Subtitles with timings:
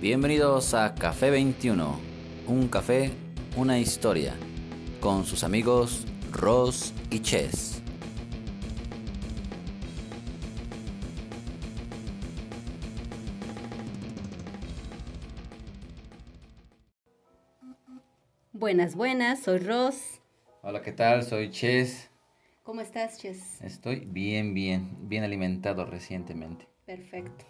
[0.00, 1.98] Bienvenidos a Café 21,
[2.46, 3.10] un café,
[3.56, 4.32] una historia,
[5.00, 7.82] con sus amigos Ross y Chess.
[18.52, 20.20] Buenas, buenas, soy Ross.
[20.62, 21.24] Hola, ¿qué tal?
[21.24, 22.08] Soy Chess.
[22.62, 23.60] ¿Cómo estás, Chess?
[23.62, 26.68] Estoy bien, bien, bien alimentado recientemente.
[26.86, 27.44] Perfecto.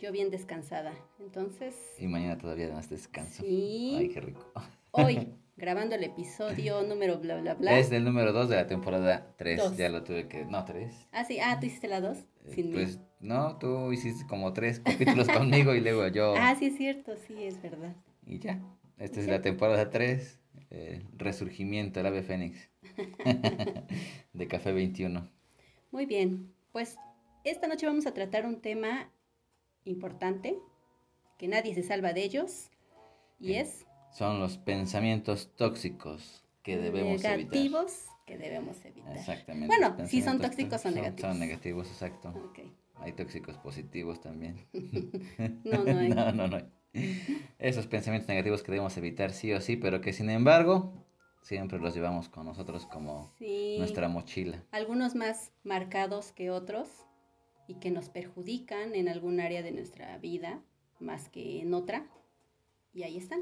[0.00, 0.92] Yo bien descansada.
[1.26, 1.74] Entonces.
[1.98, 3.42] Y mañana todavía más descanso.
[3.42, 3.96] Sí.
[3.98, 4.46] Ay, qué rico.
[4.92, 7.76] Hoy, grabando el episodio número bla bla bla.
[7.78, 9.58] Es del número 2 de la temporada 3.
[9.58, 9.76] Dos.
[9.76, 10.44] Ya lo tuve que.
[10.44, 11.08] No, 3.
[11.10, 12.18] Ah, sí, ah, tú hiciste la dos.
[12.54, 12.74] Sin mí.
[12.74, 16.34] Pues no, tú hiciste como 3 capítulos conmigo y luego yo.
[16.36, 17.96] Ah, sí, es cierto, sí, es verdad.
[18.24, 18.60] Y ya.
[18.96, 20.38] Esta es la temporada 3.
[21.16, 22.70] resurgimiento, el ave fénix.
[24.32, 25.28] de Café 21.
[25.90, 26.96] Muy bien, pues
[27.42, 29.10] esta noche vamos a tratar un tema
[29.84, 30.56] importante,
[31.38, 32.70] que nadie se salva de ellos,
[33.38, 33.66] y Bien.
[33.66, 37.38] es Son los pensamientos tóxicos que debemos evitar.
[37.38, 39.16] negativos que debemos evitar.
[39.16, 39.66] Exactamente.
[39.68, 41.30] Bueno, si son tóxicos, son negativos.
[41.30, 42.34] Son negativos, exacto.
[42.96, 44.56] Hay tóxicos positivos también.
[45.64, 46.08] No, no hay.
[46.08, 46.64] no, no, no hay.
[47.58, 50.92] Esos pensamientos negativos que debemos evitar sí o sí, pero que sin embargo
[51.42, 53.76] siempre los llevamos con nosotros como Sí.
[53.78, 54.64] nuestra mochila.
[54.72, 56.88] algunos más marcados que otros
[57.68, 60.60] y que nos perjudican en algún área de nuestra vida
[61.00, 62.04] más que en otra.
[62.94, 63.40] Y ahí están.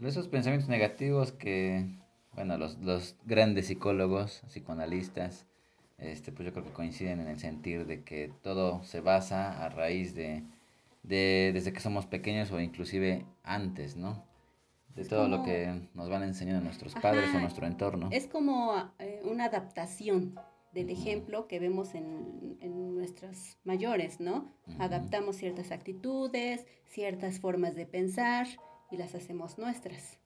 [0.00, 1.86] Esos pensamientos negativos que,
[2.34, 5.46] bueno, los, los grandes psicólogos, psicoanalistas,
[5.98, 9.68] este, pues yo creo que coinciden en el sentir de que todo se basa a
[9.68, 10.42] raíz de,
[11.02, 14.24] de desde que somos pequeños o inclusive antes, ¿no?
[14.94, 17.40] De Es todo lo como- que nos van enseñando nuestros padres o Ajá.
[17.40, 18.08] nuestro entorno.
[18.10, 20.34] Es como eh, una adaptación
[20.72, 24.52] del ejemplo que vemos en, en nuestros mayores, ¿no?
[24.78, 28.46] Adaptamos ciertas actitudes, ciertas formas de pensar
[28.90, 30.18] y las hacemos nuestras,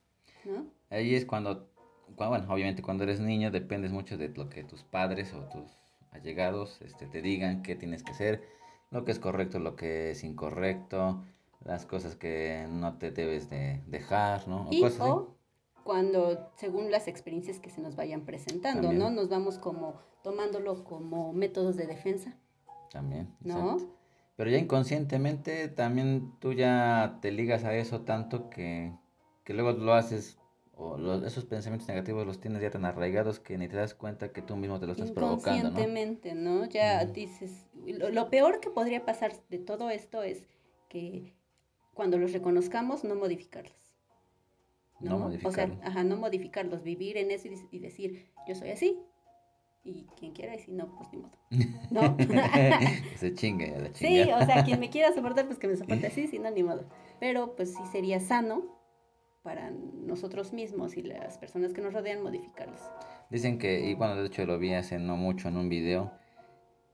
[0.45, 0.67] ¿no?
[0.91, 1.69] Ahí es cuando,
[2.17, 5.79] cua- bueno, obviamente cuando eres niño dependes mucho de lo que tus padres o tus
[6.13, 8.43] allegados este, te digan qué tienes que hacer,
[8.91, 11.25] lo que es correcto, lo que es incorrecto,
[11.65, 14.69] las cosas que no te debes de dejar, ¿no?
[14.69, 15.34] O Y cosas o
[15.85, 18.89] cuando, según las experiencias que se nos vayan presentando, ¿no?
[18.91, 19.15] También.
[19.15, 22.37] Nos vamos como tomándolo como métodos de defensa,
[22.91, 23.73] También, ¿no?
[23.73, 23.95] exacto.
[24.37, 28.93] Pero ya inconscientemente también tú ya te ligas a eso tanto que,
[29.45, 30.39] que luego lo haces,
[30.77, 34.43] o esos pensamientos negativos los tienes ya tan arraigados que ni te das cuenta que
[34.43, 35.79] tú mismo te lo estás provocando, ¿no?
[35.79, 36.65] Inconscientemente, ¿no?
[36.67, 37.13] Ya Ujú.
[37.13, 40.49] dices, lo, lo peor que podría pasar de todo esto es
[40.89, 41.35] que
[41.95, 43.84] cuando los reconozcamos, no modificarlos.
[45.01, 48.99] No O sea, ajá, no modificarlos, vivir en eso y, y decir, yo soy así,
[49.85, 51.37] y quien quiera, y si no, pues ni modo.
[51.91, 52.17] ¿No?
[53.17, 54.43] Se chingue la Sí, chingada.
[54.43, 56.85] o sea, quien me quiera soportar, pues que me soporte así, si no, ni modo.
[57.21, 58.63] Pero pues sí sería sano
[59.43, 62.81] para nosotros mismos y las personas que nos rodean modificarlos.
[63.29, 66.13] Dicen que, y bueno, de hecho lo vi hace no mucho en un video,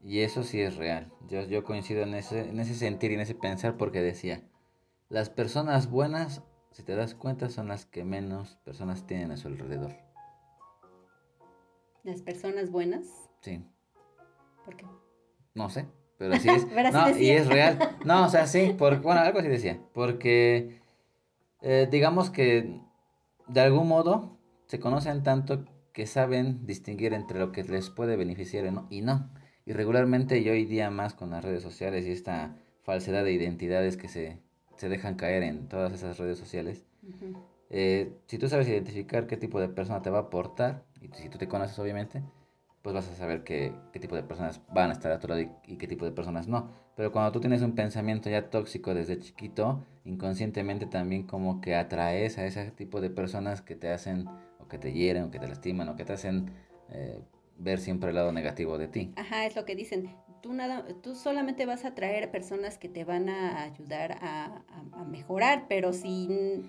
[0.03, 1.13] y eso sí es real.
[1.29, 4.43] Yo, yo coincido en ese, en ese sentir y en ese pensar porque decía,
[5.09, 9.49] las personas buenas, si te das cuenta, son las que menos personas tienen a su
[9.49, 9.93] alrededor.
[12.03, 13.07] Las personas buenas,
[13.41, 13.65] Sí,
[14.65, 14.85] porque
[15.55, 15.87] no sé,
[16.19, 16.65] pero así es.
[16.75, 17.97] Pero así no, y es real.
[18.05, 20.81] No, o sea, sí, porque, bueno, algo así decía, porque
[21.63, 22.81] eh, digamos que
[23.49, 28.67] de algún modo se conocen tanto que saben distinguir entre lo que les puede beneficiar
[28.67, 28.87] y no.
[28.91, 29.31] Y no.
[29.67, 33.97] Y regularmente y hoy día más con las redes sociales y esta falsedad de identidades
[33.97, 34.41] que se,
[34.81, 36.87] se dejan caer en todas esas redes sociales,
[37.69, 41.29] eh, si tú sabes identificar qué tipo de persona te va a aportar, y si
[41.29, 42.23] tú te conoces obviamente,
[42.81, 45.43] pues vas a saber qué, qué tipo de personas van a estar a tu lado
[45.43, 46.71] y, y qué tipo de personas no.
[46.97, 52.39] Pero cuando tú tienes un pensamiento ya tóxico desde chiquito, inconscientemente también como que atraes
[52.39, 54.29] a ese tipo de personas que te hacen,
[54.61, 56.51] o que te hieren, o que te lastiman, o que te hacen
[56.89, 57.21] eh,
[57.59, 59.13] ver siempre el lado negativo de ti.
[59.17, 60.09] Ajá, es lo que dicen.
[60.43, 65.01] Tú, nada, tú solamente vas a traer personas que te van a ayudar a, a-
[65.01, 66.29] a mejorar, pero si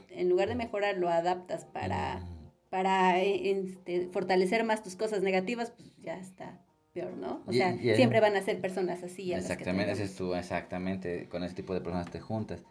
[0.10, 5.22] en lugar de mejorar lo adaptas para, Mm, para eh, este, fortalecer más tus cosas
[5.22, 6.60] negativas, pues ya está
[6.94, 7.42] peor, ¿no?
[7.48, 9.34] O Y- sea, y- siempre van a ser personas así.
[9.34, 12.62] a Exactamente, ese es tu, exactamente, con ese tipo de personas te juntas.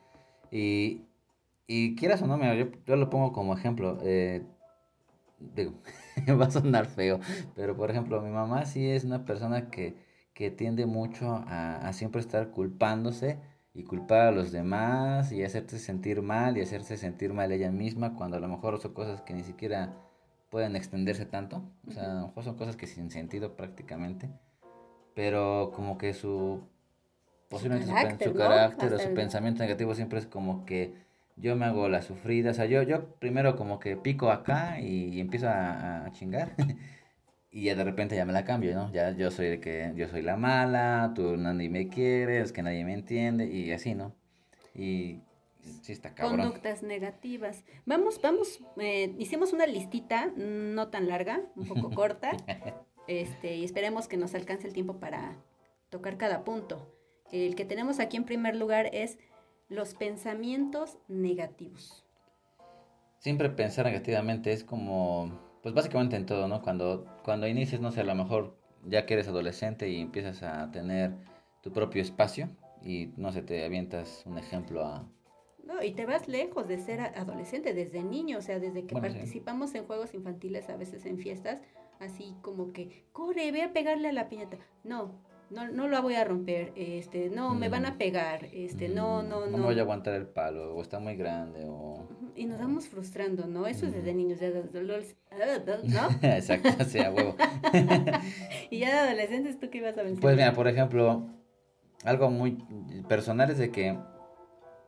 [0.50, 1.02] Y,
[1.66, 3.98] y quieras o no, mira, yo, yo lo pongo como ejemplo.
[4.02, 4.42] eh,
[5.38, 5.72] digo,
[6.40, 7.20] va a sonar feo,
[7.54, 9.94] pero por ejemplo, mi mamá sí es una persona que,
[10.40, 13.36] que tiende mucho a, a siempre estar culpándose
[13.74, 18.14] y culpar a los demás y hacerse sentir mal y hacerse sentir mal ella misma
[18.14, 19.92] cuando a lo mejor son cosas que ni siquiera
[20.48, 21.62] pueden extenderse tanto.
[21.86, 24.30] O sea, a lo mejor son cosas que sin sentido prácticamente.
[25.14, 26.62] Pero como que su
[27.50, 30.94] posiblemente su, carácter, su, carácter o su pensamiento negativo siempre es como que
[31.36, 35.20] yo me hago la sufrida, o sea, yo, yo primero como que pico acá y,
[35.20, 36.54] empiezo a, a chingar
[37.52, 38.92] y ya de repente ya me la cambio, ¿no?
[38.92, 42.62] Ya yo soy el que, yo soy la mala, tú nadie me quiere, es que
[42.62, 44.14] nadie me entiende y así, ¿no?
[44.74, 45.20] Y
[45.82, 46.40] sí está cabrón.
[46.40, 47.64] Conductas negativas.
[47.86, 52.32] Vamos, vamos, eh, hicimos una listita, no tan larga, un poco corta,
[53.08, 55.36] este, y esperemos que nos alcance el tiempo para
[55.88, 56.96] tocar cada punto.
[57.32, 59.18] El que tenemos aquí en primer lugar es
[59.68, 62.04] los pensamientos negativos.
[63.18, 66.62] Siempre pensar negativamente es como pues básicamente en todo, ¿no?
[66.62, 70.70] Cuando, cuando inicias, no sé, a lo mejor ya que eres adolescente y empiezas a
[70.70, 71.12] tener
[71.62, 72.48] tu propio espacio
[72.82, 75.06] y, no sé, te avientas un ejemplo a...
[75.64, 79.74] No, y te vas lejos de ser adolescente, desde niño, o sea, desde que participamos
[79.74, 81.60] en juegos infantiles, a veces en fiestas,
[82.00, 84.58] así como que, corre, ve a pegarle a la piñata.
[84.82, 85.12] No,
[85.50, 87.98] no, no la voy a romper, este, no, me van a mm.
[87.98, 89.58] pegar, este, no, no, no.
[89.58, 92.08] No voy a aguantar el palo, o está muy grande, o...
[92.36, 93.66] Y nos vamos frustrando, ¿no?
[93.66, 96.08] Eso es desde niños, ya ¿no?
[96.22, 97.34] Exacto, sí, a huevo.
[98.70, 100.20] y ya de adolescentes, ¿tú qué ibas a pensar?
[100.20, 101.26] Pues mira, por ejemplo,
[102.04, 102.58] algo muy
[103.08, 103.98] personal es de que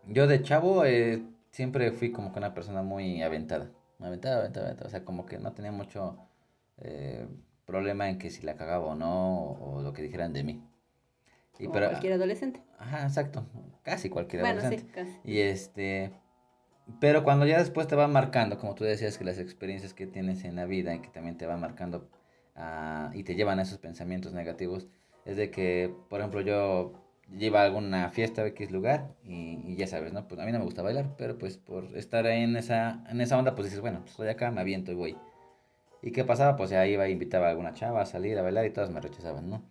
[0.07, 4.87] yo de chavo eh, siempre fui como que una persona muy aventada, aventada, aventada, aventada,
[4.87, 6.19] o sea, como que no tenía mucho...
[6.79, 7.27] Eh,
[7.67, 10.63] problema en que si la cagaba o no, o, lo que dijeran de mí.
[11.59, 12.61] Y pero, cualquier adolescente.
[12.79, 13.47] Ajá, exacto.
[13.83, 14.79] Casi cualquier adolescente.
[14.79, 15.21] Sí, casi.
[15.25, 16.13] Y este.
[17.01, 20.45] Pero cuando ya después te va marcando, como tú decías, que las experiencias que tienes
[20.45, 22.11] en la vida y que también te van marcando
[22.57, 24.89] ah, y te llevan a esos pensamientos negativos,
[25.25, 26.93] es de que, por ejemplo, yo
[27.39, 30.27] lleva a alguna fiesta a X lugar y, ya sabes, ¿no?
[30.29, 33.39] Pues a mí no me gusta bailar, pero pues por estar en esa, en esa
[33.39, 35.17] onda, pues dices, bueno, pues estoy acá, me aviento y voy.
[36.03, 36.57] ¿Y qué pasaba?
[36.57, 39.49] Pues ya iba, invitaba a alguna chava a salir a bailar y todas me rechazaban,
[39.49, 39.63] ¿no?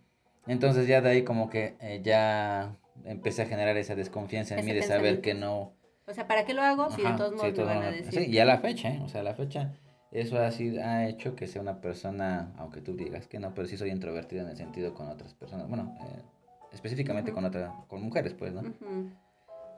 [0.46, 4.72] Entonces ya de ahí como que eh, ya empecé a generar esa desconfianza en mí
[4.72, 5.74] de saber que no...
[6.06, 8.24] O sea, ¿para qué lo hago si de todos modos me van a decir?
[8.24, 9.00] Sí, y a la fecha, ¿eh?
[9.04, 9.72] O sea, a la fecha
[10.12, 13.66] eso ha, sido, ha hecho que sea una persona, aunque tú digas que no, pero
[13.66, 15.68] sí soy introvertido en el sentido con otras personas.
[15.68, 16.22] Bueno, eh,
[16.72, 18.62] específicamente con otra, con mujeres, pues, ¿no?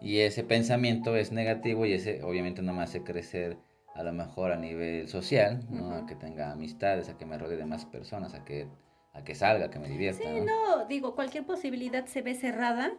[0.01, 3.57] Y ese pensamiento es negativo y ese obviamente no me hace crecer
[3.95, 5.95] a lo mejor a nivel social, ¿no?
[5.95, 8.69] A que tenga amistades, a que me rodee de más personas, a que,
[9.13, 10.23] a que salga, a que me divierta.
[10.23, 10.85] Sí, ¿no?
[10.87, 12.93] digo, cualquier posibilidad se ve cerrada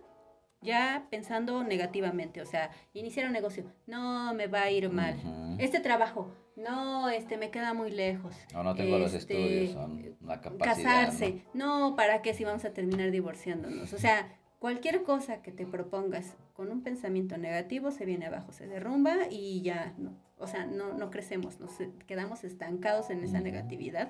[0.61, 5.15] ya pensando negativamente, o sea, iniciar un negocio, no, me va a ir mal.
[5.59, 8.35] Este trabajo, no, este, me queda muy lejos.
[8.53, 10.75] No, no tengo los este, estudios, la capacidad.
[10.75, 11.79] Casarse, ¿no?
[11.91, 13.93] no, ¿para qué si vamos a terminar divorciándonos?
[13.93, 14.27] O sea,
[14.65, 19.61] cualquier cosa que te propongas con un pensamiento negativo se viene abajo, se derrumba y
[19.61, 21.73] ya no, o sea, no, no crecemos, nos
[22.07, 24.09] quedamos estancados en esa negatividad,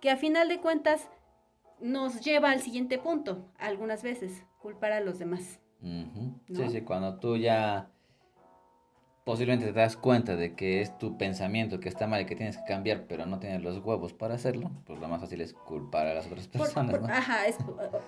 [0.00, 1.10] que a final de cuentas
[1.82, 5.60] nos lleva al siguiente punto, algunas veces, culpar a los demás.
[5.82, 7.90] Sí, sí, cuando tú ya
[9.26, 12.58] posiblemente te das cuenta de que es tu pensamiento que está mal y que tienes
[12.58, 16.06] que cambiar, pero no tienes los huevos para hacerlo, pues lo más fácil es culpar
[16.06, 17.08] a las otras personas, ¿no?
[17.08, 17.40] Ajá,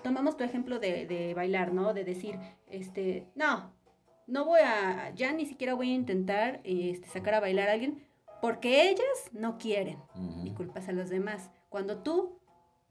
[0.04, 1.92] tomamos tu ejemplo de, de bailar, ¿no?
[1.92, 2.38] De decir,
[2.70, 3.72] este, no,
[4.28, 8.00] no voy a, ya ni siquiera voy a intentar este, sacar a bailar a alguien
[8.40, 9.98] porque ellas no quieren
[10.44, 11.50] y culpas a los demás.
[11.68, 12.38] Cuando tú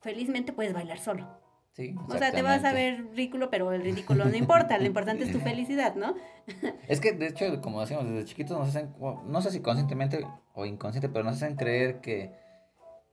[0.02, 1.26] felizmente puedes bailar solo.
[1.74, 5.26] Sí, o sea, te vas a ver ridículo, pero el ridículo no importa, lo importante
[5.26, 6.16] es tu felicidad, ¿no?
[6.88, 10.66] es que, de hecho, como decíamos, desde chiquitos nos hacen, no sé si conscientemente o
[10.66, 12.32] inconsciente, pero nos hacen creer que,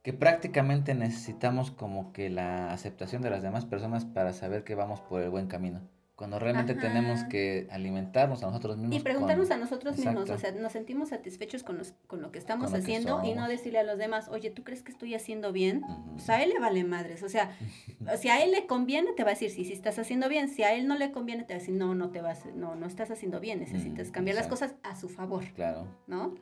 [0.02, 5.00] que prácticamente necesitamos como que la aceptación de las demás personas para saber que vamos
[5.02, 5.82] por el buen camino.
[6.24, 8.96] Cuando realmente tenemos que alimentarnos a nosotros mismos.
[8.96, 12.72] Y preguntarnos a nosotros mismos, o sea, nos sentimos satisfechos con, con lo que estamos
[12.72, 15.84] haciendo y no decirle a los demás, oye, ¿tú crees que estoy haciendo bien?
[15.84, 17.54] O sea, a él le vale madres, o sea,
[18.18, 20.62] si a él le conviene, te va a decir, sí, sí estás haciendo bien, si
[20.62, 22.86] a él no le conviene, te va a decir, no, no te vas, no, no
[22.86, 25.44] estás haciendo bien, necesitas cambiar las cosas a su favor.
[25.52, 25.86] Claro.
[26.06, 26.36] ¿No?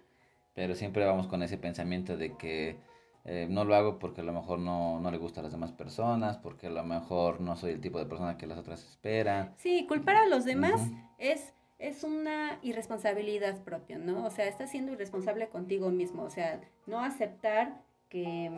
[0.55, 2.77] Pero siempre vamos con ese pensamiento de que
[3.25, 5.73] eh, no lo hago porque a lo mejor no, no le gusta a las demás
[5.73, 9.55] personas, porque a lo mejor no soy el tipo de persona que las otras esperan.
[9.59, 14.27] Sí, culpar a los demás es, es una irresponsabilidad propia, ¿no?
[14.27, 18.51] O sea, estás siendo irresponsable contigo mismo, o sea, no aceptar que,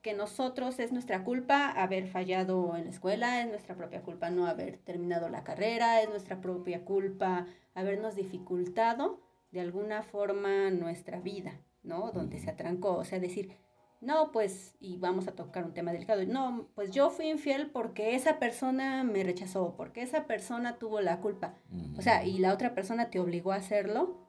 [0.00, 4.46] que nosotros es nuestra culpa haber fallado en la escuela, es nuestra propia culpa no
[4.46, 11.60] haber terminado la carrera, es nuestra propia culpa habernos dificultado de alguna forma nuestra vida,
[11.82, 12.12] ¿no?
[12.12, 13.56] Donde se atrancó, o sea, decir,
[14.04, 18.14] no, pues, y vamos a tocar un tema delicado, no, pues yo fui infiel porque
[18.14, 21.54] esa persona me rechazó, porque esa persona tuvo la culpa.
[21.96, 24.20] O sea, y la otra persona te obligó a hacerlo.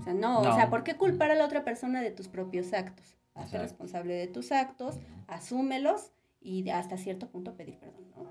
[0.00, 2.72] O sea, no, o sea, ¿por qué culpar a la otra persona de tus propios
[2.72, 3.16] actos?
[3.34, 8.26] Hazte responsable de tus actos, asúmelos y hasta cierto punto pedir perdón, ¿no?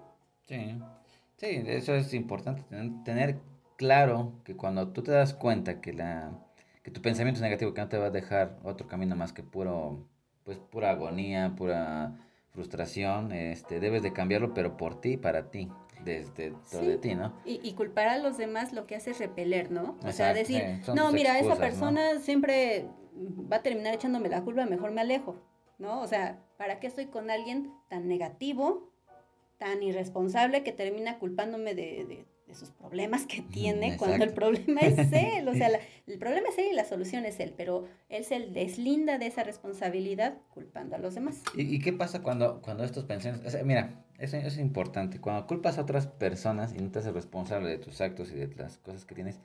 [0.45, 0.77] Sí.
[1.37, 2.63] Sí, eso es importante,
[3.05, 3.39] tener
[3.77, 6.33] claro que cuando tú te das cuenta que la
[6.83, 9.41] que tu pensamiento es negativo, que no te va a dejar otro camino más que
[9.41, 10.05] puro
[10.49, 12.15] pues pura agonía, pura
[12.49, 15.69] frustración, este debes de cambiarlo pero por ti, para ti
[16.03, 17.35] desde todo de ti, ¿no?
[17.45, 19.95] Y, y, culpar a los demás lo que hace es repeler, ¿no?
[20.03, 24.89] O sea, decir, no, mira, esa persona siempre va a terminar echándome la culpa, mejor
[24.89, 25.35] me alejo,
[25.77, 26.01] ¿no?
[26.01, 28.91] O sea, ¿para qué estoy con alguien tan negativo,
[29.59, 32.25] tan irresponsable que termina culpándome de de
[32.55, 35.47] sus problemas que tiene cuando el problema es él.
[35.47, 35.69] O sea,
[36.07, 39.43] el problema es él y la solución es él, pero él se deslinda de esa
[39.43, 41.41] responsabilidad culpando a los demás.
[41.55, 43.53] ¿Y, qué pasa cuando, cuando estos pensamientos...
[43.63, 45.19] mira, eso, es importante.
[45.19, 48.47] Cuando culpas a otras personas y no te haces responsable de tus actos y de
[48.55, 49.39] las cosas que tienes,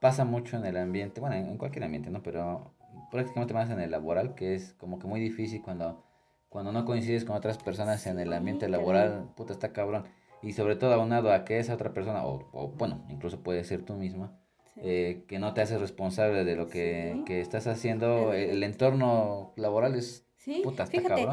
[0.00, 2.22] pasa mucho en el ambiente, bueno, en, cualquier ambiente, ¿no?
[2.22, 2.72] Pero
[3.10, 6.02] prácticamente más en el laboral, que es como que muy difícil cuando,
[6.48, 10.04] cuando no coincides con otras personas en el ambiente laboral, puta, está cabrón
[10.44, 13.94] y sobre todo aunado a que esa otra persona, o, bueno, incluso puede ser tú
[13.94, 14.38] misma,
[14.76, 20.26] eh, que no te haces responsable de lo que, estás haciendo, el, entorno laboral es
[20.62, 21.26] puta, está Fíjate,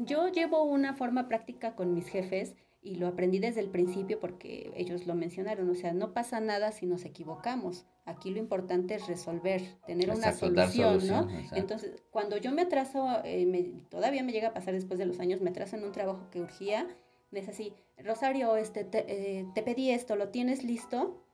[0.00, 4.72] Yo llevo una forma práctica con mis jefes y lo aprendí desde el principio porque
[4.74, 7.86] ellos lo mencionaron, o sea, no pasa nada si nos equivocamos.
[8.06, 11.28] Aquí lo importante es resolver, tener una solución, ¿no?
[11.52, 15.20] Entonces, cuando yo me atraso, eh, me, todavía me llega a pasar después de los
[15.20, 16.86] años, me atraso en un trabajo que urgía,
[17.32, 21.24] es así, Rosario, este, te, eh, te, pedí esto, ¿lo tienes listo?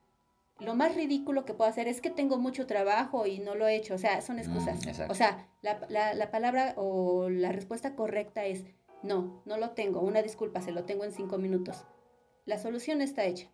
[0.61, 3.75] Lo más ridículo que puedo hacer es que tengo mucho trabajo y no lo he
[3.75, 3.95] hecho.
[3.95, 4.79] O sea, son excusas.
[4.87, 8.65] Mm, o sea, la, la, la, palabra o la respuesta correcta es,
[9.03, 10.01] no, no lo tengo.
[10.01, 11.85] Una disculpa, se lo tengo en cinco minutos.
[12.45, 13.49] La solución está hecha.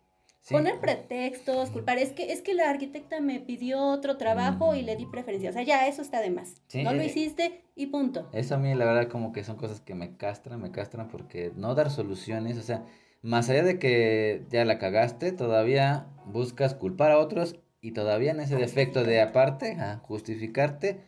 [0.49, 4.95] Poner pretextos, culpar, es que, es que la arquitecta me pidió otro trabajo y le
[4.95, 5.51] di preferencia.
[5.51, 6.55] O sea, ya, eso está de más.
[6.73, 8.27] no lo hiciste y punto.
[8.33, 11.51] Eso a mí, la verdad, como que son cosas que me castran, me castran porque
[11.55, 12.85] no dar soluciones, o sea,
[13.21, 18.39] más allá de que ya la cagaste, todavía buscas culpar a otros y todavía en
[18.39, 21.01] ese defecto de aparte, a justificarte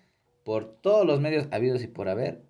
[0.43, 2.43] por todos los medios habidos y por haber,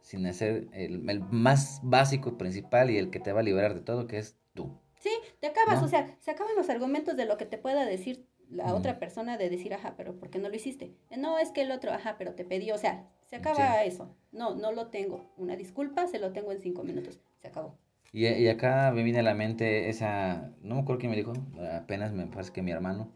[0.00, 3.80] sin ser el, el más básico, principal y el que te va a liberar de
[3.80, 4.81] todo, que es tú.
[5.02, 8.24] Sí, te acabas, o sea, se acaban los argumentos de lo que te pueda decir
[8.52, 10.94] la otra persona de decir, ajá, pero ¿por qué no lo hiciste?
[11.10, 14.14] Eh, no, es que el otro, ajá, pero te pidió, o sea, se acaba eso.
[14.30, 15.32] No, no lo tengo.
[15.36, 17.20] Una disculpa, se lo tengo en cinco minutos.
[17.40, 17.78] Se acabó.
[18.12, 21.32] Y, y acá me viene a la mente esa, no me acuerdo quién me dijo,
[21.74, 23.10] apenas me parece que mi hermano,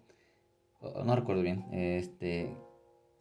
[1.05, 2.57] no recuerdo bien, este,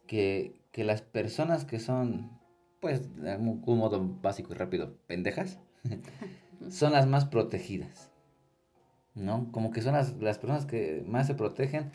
[0.08, 2.40] que, que las personas que son,
[2.80, 5.60] pues, de un modo básico y rápido, pendejas,
[6.70, 8.10] son las más protegidas.
[9.16, 9.50] ¿No?
[9.50, 11.90] Como que son las, las personas que más se protegen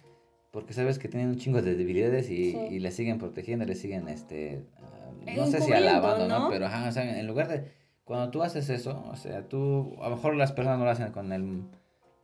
[0.52, 4.10] porque sabes que tienen un chingo de debilidades y, y le siguen protegiendo, le siguen,
[4.10, 6.50] este, ah, no sé si alabando, ¿no?
[6.50, 7.72] Pero, ajá, o sea, en lugar de,
[8.04, 11.12] cuando tú haces eso, o sea, tú, a lo mejor las personas no lo hacen
[11.14, 11.64] con el,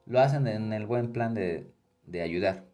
[0.06, 1.72] lo hacen en el buen plan de,
[2.06, 2.66] de ayudar,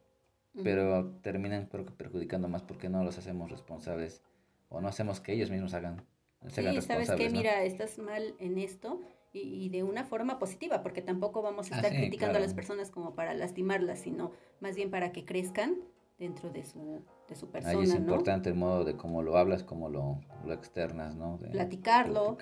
[0.63, 4.23] pero terminan creo que perjudicando más porque no los hacemos responsables
[4.69, 6.03] o no hacemos que ellos mismos hagan.
[6.47, 9.01] sí, sabes que, mira, estás mal en esto,
[9.33, 12.91] y, de una forma positiva, porque tampoco vamos a ah, estar criticando a las personas
[12.91, 15.77] como para lastimarlas, sino más bien para que crezcan
[16.19, 17.79] dentro de su, de su persona.
[17.79, 21.39] Ahí es importante el modo de cómo lo hablas, cómo lo, lo externas, ¿no?
[21.51, 22.37] Platicarlo,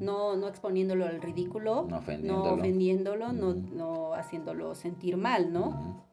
[0.00, 6.05] no, no exponiéndolo al ridículo, no ofendiéndolo, no, no, haciéndolo sentir mal, ¿no?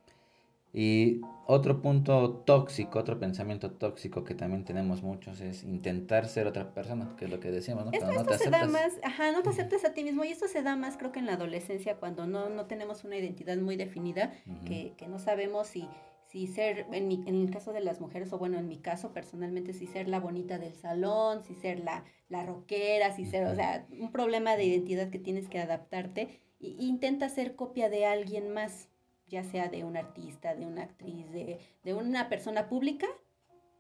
[0.76, 6.74] Y otro punto tóxico, otro pensamiento tóxico que también tenemos muchos es intentar ser otra
[6.74, 7.92] persona, que es lo que decíamos, ¿no?
[7.92, 10.48] Esto, no te se da más, ajá, no te aceptas a ti mismo y esto
[10.48, 13.76] se da más creo que en la adolescencia cuando no, no tenemos una identidad muy
[13.76, 14.34] definida,
[14.66, 15.88] que, que no sabemos si,
[16.26, 19.14] si ser, en, mi, en el caso de las mujeres, o bueno, en mi caso
[19.14, 23.54] personalmente, si ser la bonita del salón, si ser la, la rockera, si ser, o
[23.54, 28.52] sea, un problema de identidad que tienes que adaptarte e intenta ser copia de alguien
[28.54, 28.90] más
[29.28, 33.08] ya sea de un artista, de una actriz, de, de una persona pública,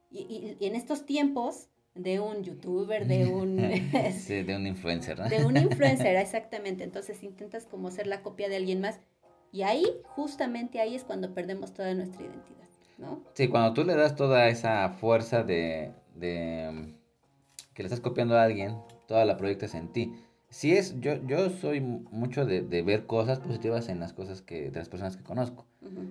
[0.10, 3.60] y, y, en estos tiempos de un youtuber, de un...
[4.12, 5.30] sí, de un influencer, ¿no?
[5.30, 6.84] De un influencer, exactamente.
[6.84, 9.00] Entonces intentas como ser la copia de alguien más.
[9.52, 13.22] Y ahí, justamente ahí es cuando perdemos toda nuestra identidad, ¿no?
[13.36, 16.96] Sí, cuando tú le das toda esa fuerza de, de
[17.76, 18.76] que le estás copiando a alguien,
[19.08, 20.12] toda la proyectas en ti
[20.54, 24.70] sí es, yo, yo soy mucho de, de, ver cosas positivas en las cosas que,
[24.70, 25.66] de las personas que conozco.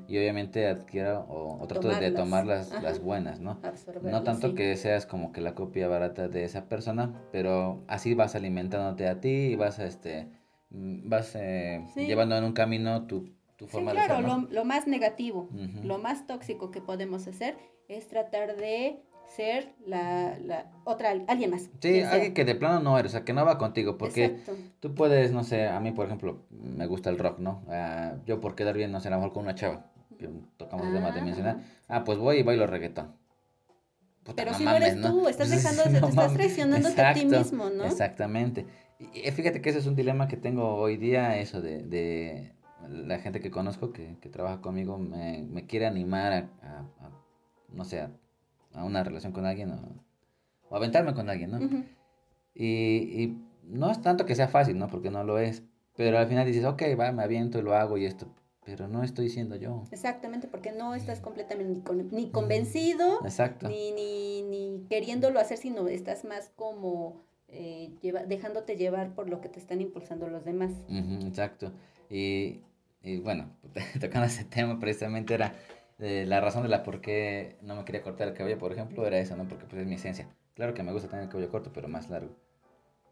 [0.09, 3.61] Y obviamente adquiero o, trato de tomar las, las buenas, ¿no?
[4.03, 8.35] No tanto que seas como que la copia barata de esa persona, pero así vas
[8.35, 10.29] alimentándote a ti y vas este
[10.71, 14.09] mm, vas eh, llevando en un camino tu, tu forma de ser.
[14.09, 15.49] Claro, lo, lo, más negativo,
[15.85, 17.57] lo más tóxico que podemos hacer
[17.89, 19.01] es tratar de
[19.37, 21.71] ser la, la otra, alguien más.
[21.81, 24.41] Sí, alguien que de plano no eres, o sea, que no va contigo, porque
[24.81, 27.63] tú puedes, no sé, a mí, por ejemplo, me gusta el rock, ¿no?
[27.67, 29.87] Uh, yo por quedar bien, no sé, a lo mejor con una chava,
[30.19, 33.17] que tocamos el tema de mencionar, ah, pues voy y bailo reggaetón.
[34.37, 37.85] Pero si no eres tú, estás dejando, te estás traicionándote a ti mismo, ¿no?
[37.85, 38.67] Exactamente.
[38.99, 42.53] Y fíjate que ese es un dilema que tengo hoy día, eso de, de
[42.89, 47.11] la gente que conozco que, que trabaja conmigo me, me quiere animar a, a,
[47.69, 48.13] no sé, a,
[48.75, 51.61] una relación con alguien o, aventarme con alguien, ¿no?
[52.55, 54.89] y, y, no es tanto que sea fácil, ¿no?
[54.89, 55.63] Porque no lo es.
[55.97, 58.27] Pero al final dices, ok, va, me aviento y lo hago y esto.
[58.65, 59.85] Pero no estoy siendo yo.
[59.91, 63.69] Exactamente, porque no estás completamente ni, convencido, Exacto.
[63.69, 69.41] Ni, ni, ni queriéndolo hacer, sino estás más como eh, lleva, dejándote llevar por lo
[69.41, 70.73] que te están impulsando los demás.
[70.89, 71.73] exacto.
[72.09, 72.61] Y,
[73.03, 73.51] y bueno,
[74.01, 75.55] tocando ese tema precisamente era
[76.03, 79.07] eh, la razón de la por qué no me quería cortar el cabello, por ejemplo,
[79.07, 79.49] era eso, ¿no?
[79.49, 80.29] Porque pues es mi esencia.
[80.55, 82.37] Claro que me gusta tener el cabello corto, pero más largo.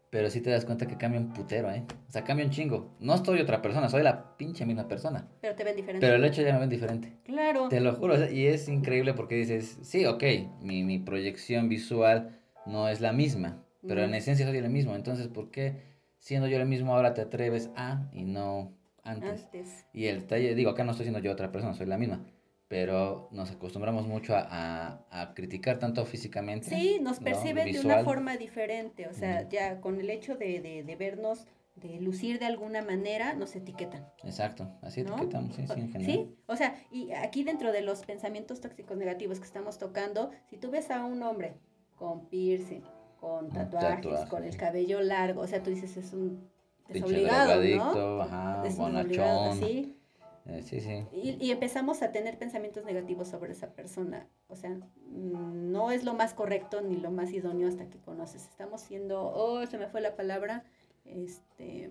[0.09, 1.85] Pero sí te das cuenta que cambia un putero, ¿eh?
[2.09, 2.95] O sea, cambia un chingo.
[2.99, 5.27] No estoy otra persona, soy la pinche misma persona.
[5.39, 6.05] Pero te ven diferente.
[6.05, 7.13] Pero el hecho ya me ven diferente.
[7.23, 7.69] Claro.
[7.69, 8.29] Te lo juro.
[8.29, 10.23] y es increíble porque dices, sí, ok,
[10.61, 13.63] mi, mi proyección visual no es la misma.
[13.87, 14.95] Pero en esencia soy el mismo.
[14.95, 19.47] Entonces, ¿por qué siendo yo el mismo ahora te atreves a y no antes.
[19.91, 22.23] Y el detalle, digo, acá no estoy siendo yo otra persona, soy la misma.
[22.71, 26.69] Pero nos acostumbramos mucho a, a, criticar tanto físicamente.
[26.69, 29.09] Sí, nos perciben de una forma diferente.
[29.09, 33.33] O sea, ya con el hecho de, de, de, vernos, de lucir de alguna manera,
[33.33, 34.07] nos etiquetan.
[34.23, 36.05] Exacto, así etiquetamos, sí, sí, en general.
[36.05, 40.55] Sí, o sea, y aquí dentro de los pensamientos tóxicos negativos que estamos tocando, si
[40.55, 41.55] tú ves a un hombre
[41.97, 42.83] con piercing,
[43.19, 46.49] con tatuajes, con el cabello largo, o sea, tú dices, es un
[46.87, 48.21] desobligado, ¿no?
[48.21, 49.59] Ajá, bonachón.
[49.59, 49.97] ¿sí?
[50.45, 51.05] Eh, sí, sí.
[51.13, 54.27] Y, y, empezamos a tener pensamientos negativos sobre esa persona.
[54.47, 58.47] O sea, mm, no es lo más correcto ni lo más idóneo hasta que conoces.
[58.47, 60.63] Estamos siendo, oh, se me fue la palabra,
[61.05, 61.89] este...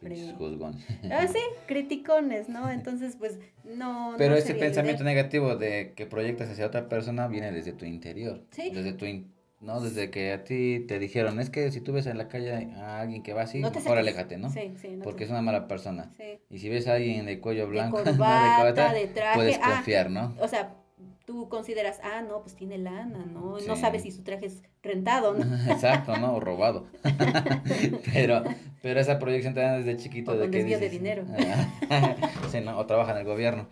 [1.10, 2.70] Ah, sí, criticones, ¿no?
[2.70, 4.14] Entonces, pues, no.
[4.16, 8.42] Pero ese pensamiento negativo de que proyectas hacia otra persona viene desde tu interior.
[8.50, 8.70] Sí.
[8.70, 9.04] Desde tu
[9.60, 9.80] ¿no?
[9.80, 13.00] Desde que a ti te dijeron, es que si tú ves en la calle a
[13.00, 14.50] alguien que va así, mejor aléjate, ¿no?
[14.50, 14.98] Sí, sí.
[15.02, 16.10] Porque es una mala persona.
[16.16, 16.40] Sí.
[16.48, 20.10] Y si ves a alguien de cuello blanco, de, corbata, de, traje, puedes ah, confiar,
[20.10, 20.34] ¿no?
[20.40, 20.74] O sea,
[21.26, 23.58] tú consideras, ah, no, pues tiene lana, ¿no?
[23.60, 25.44] No sabes si su traje es rentado, ¿no?
[25.72, 26.34] Exacto, ¿no?
[26.34, 26.86] O robado.
[28.12, 28.42] pero,
[28.82, 31.24] pero esa proyección te dan desde chiquito de que dices, de dinero.
[32.50, 32.78] sí, ¿no?
[32.78, 33.68] O trabaja en el gobierno.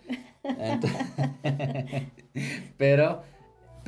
[2.77, 3.23] pero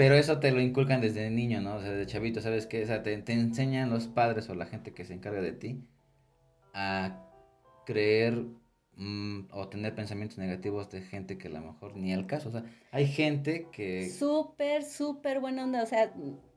[0.01, 1.75] pero eso te lo inculcan desde niño, ¿no?
[1.75, 2.81] O sea, de chavito, ¿sabes qué?
[2.81, 5.83] O sea, te, te enseñan los padres o la gente que se encarga de ti
[6.73, 7.23] a
[7.85, 8.45] creer
[8.95, 12.49] mm, o tener pensamientos negativos de gente que a lo mejor ni al caso.
[12.49, 14.09] O sea, hay gente que...
[14.09, 16.11] Súper, súper buena onda, o sea...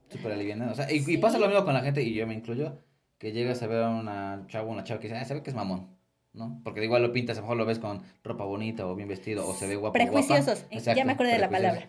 [0.08, 0.72] Súper aliviada.
[0.72, 2.82] O sea, y, pasa lo mismo con la gente, y yo me incluyo,
[3.18, 5.56] que llegas a ver a una chava, una chava que dice, ah, ¿sabe que es
[5.56, 5.93] mamón?
[6.34, 6.60] ¿No?
[6.64, 9.48] Porque igual lo pintas, a lo mejor lo ves con ropa bonita o bien vestido
[9.48, 9.92] o se ve guapo.
[9.92, 11.88] Prejuiciosos, ya me acuerdo de la palabra.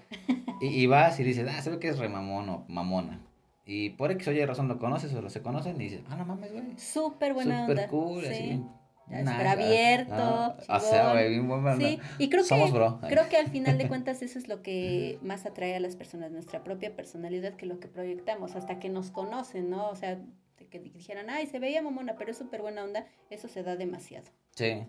[0.62, 3.20] Y, y, vas y dices, ah, se ve que es remamón o mamona.
[3.66, 6.26] Y por X oye razón lo conoces o lo se conocen y dices, ah, no
[6.26, 6.78] mames, güey.
[6.78, 8.28] Súper buena Súper cool, sí.
[8.28, 8.64] así.
[9.08, 10.56] Súper abierto.
[10.68, 14.22] o sea, güey, bien buena Sí, y creo que, creo que al final de cuentas
[14.22, 17.88] eso es lo que más atrae a las personas, nuestra propia personalidad, que lo que
[17.88, 19.90] proyectamos, hasta que nos conocen, ¿no?
[19.90, 20.20] O sea,
[20.66, 24.28] que dijeran, ay, se veía mamona, pero es súper buena onda, eso se da demasiado.
[24.56, 24.84] Sí,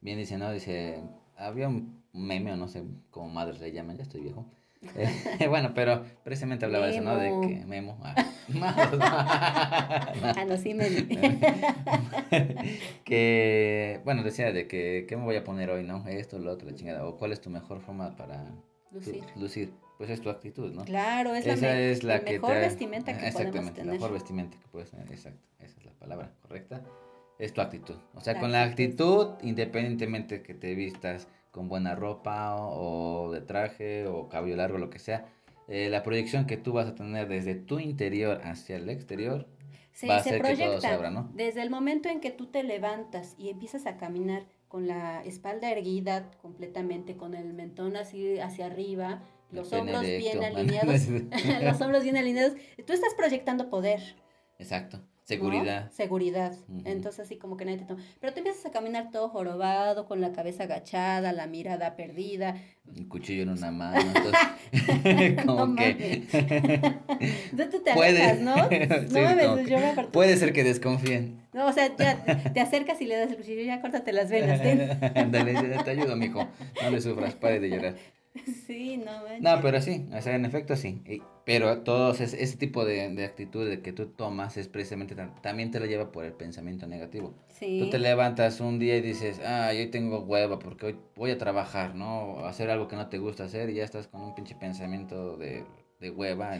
[0.00, 0.52] bien dice, ¿no?
[0.52, 1.02] Dice,
[1.36, 4.46] había un meme o no sé cómo madres le llaman, ya estoy viejo.
[4.96, 7.16] Eh, bueno, pero precisamente hablaba de eso, ¿no?
[7.16, 7.98] De que Memo.
[8.02, 8.14] Ah,
[10.36, 10.88] ah no, sí, me
[13.04, 16.06] Que, bueno, decía de que, ¿qué me voy a poner hoy, no?
[16.08, 17.06] Esto, lo otro, la chingada.
[17.06, 18.44] O cuál es tu mejor forma para
[18.90, 19.22] lucir.
[19.36, 20.84] lucir pues es tu actitud, ¿no?
[20.84, 23.86] Claro, es esa la, es la, mejor vestimenta que podemos tener.
[23.86, 26.82] la mejor vestimenta que puedes tener, exacto, esa es la palabra correcta,
[27.38, 27.94] es tu actitud.
[28.16, 34.08] O sea, con la actitud, independientemente que te vistas con buena ropa o, de traje
[34.08, 35.28] o cabello largo, lo que sea,
[35.68, 39.46] eh, la proyección que tú vas a tener desde tu interior hacia el exterior
[40.10, 41.30] va a hacer que todo se abra, ¿no?
[41.34, 45.70] Desde el momento en que tú te levantas y empiezas a caminar con la espalda
[45.70, 51.08] erguida completamente, con el mentón así hacia arriba, los hombros bien alineados,
[51.62, 52.54] los hombros bien alineados,
[52.86, 54.00] tú estás proyectando poder.
[54.58, 55.00] Exacto.
[55.24, 55.90] Seguridad.
[55.92, 56.52] Seguridad.
[56.84, 58.02] Entonces, así como que nadie te toma.
[58.20, 62.56] Pero te empiezas a caminar todo jorobado, con la cabeza agachada, la mirada perdida.
[62.84, 64.00] Un cuchillo en una mano.
[64.00, 66.26] Entonces, como que.
[67.56, 68.56] tú te alejas, ¿no?
[68.56, 71.40] No me yo me Puede ser que desconfíen.
[71.52, 74.60] No, o sea, ya te acercas y le das el cuchillo, ya córtate las venas.
[74.60, 76.48] Dale, te ayudo, mijo.
[76.82, 77.94] No le sufras, pare de llorar.
[78.66, 81.02] Sí, no, No, pero sí, o sea, en efecto sí.
[81.44, 85.86] pero todos ese, tipo de, de actitud que tú tomas es precisamente, también te lo
[85.86, 87.34] lleva por el pensamiento negativo.
[87.48, 87.78] Sí.
[87.80, 91.38] Tú te levantas un día y dices, ah, hoy tengo hueva porque hoy voy a
[91.38, 92.46] trabajar, ¿no?
[92.46, 95.64] hacer algo que no te gusta hacer y ya estás con un pinche pensamiento de,
[96.00, 96.56] de hueva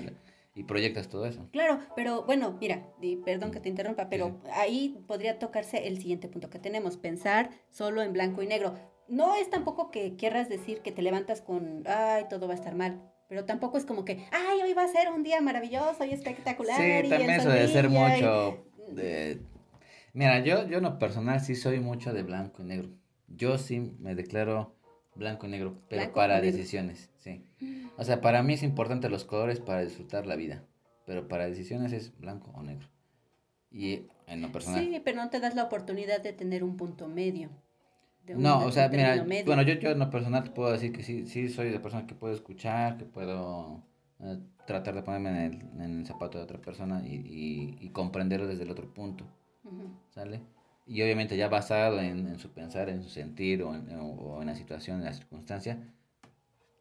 [0.54, 1.48] y proyectas todo eso.
[1.52, 2.86] Claro, pero bueno, mira,
[3.24, 8.02] perdón que te interrumpa, pero ahí podría tocarse el siguiente punto que tenemos, pensar solo
[8.02, 8.74] en blanco y negro
[9.12, 12.74] no es tampoco que quieras decir que te levantas con, ay, todo va a estar
[12.74, 12.98] mal.
[13.28, 16.80] Pero tampoco es como que, ay, hoy va a ser un día maravilloso y espectacular.
[16.80, 18.64] Sí, también eso de ser mucho.
[20.14, 22.88] Mira, yo, yo en lo personal sí soy mucho de blanco y negro.
[23.28, 24.74] Yo sí me declaro
[25.14, 27.44] blanco y negro, pero para decisiones, sí.
[27.98, 30.64] O sea, para mí es importante los colores para disfrutar la vida,
[31.04, 32.88] pero para decisiones es blanco o negro.
[33.70, 34.80] Y en lo personal.
[34.82, 37.50] Sí, pero no te das la oportunidad de tener un punto medio
[38.28, 41.26] no, o sea, mira, bueno, yo, yo en lo personal te puedo decir que sí,
[41.26, 43.82] sí soy de persona que puedo escuchar, que puedo
[44.20, 47.88] eh, tratar de ponerme en el, en el, zapato de otra persona y, y, y
[47.90, 49.26] comprenderlo desde el otro punto,
[50.10, 50.40] ¿sale?
[50.86, 54.48] Y obviamente ya basado en, en, su pensar, en su sentir o en, o en
[54.48, 55.78] la situación, en la circunstancia,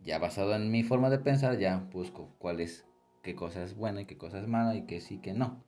[0.04, 2.86] ya basado en mi forma de pensar, ya busco cuál es,
[3.22, 5.64] qué cosa es buena y qué cosa es mala y qué sí, qué no.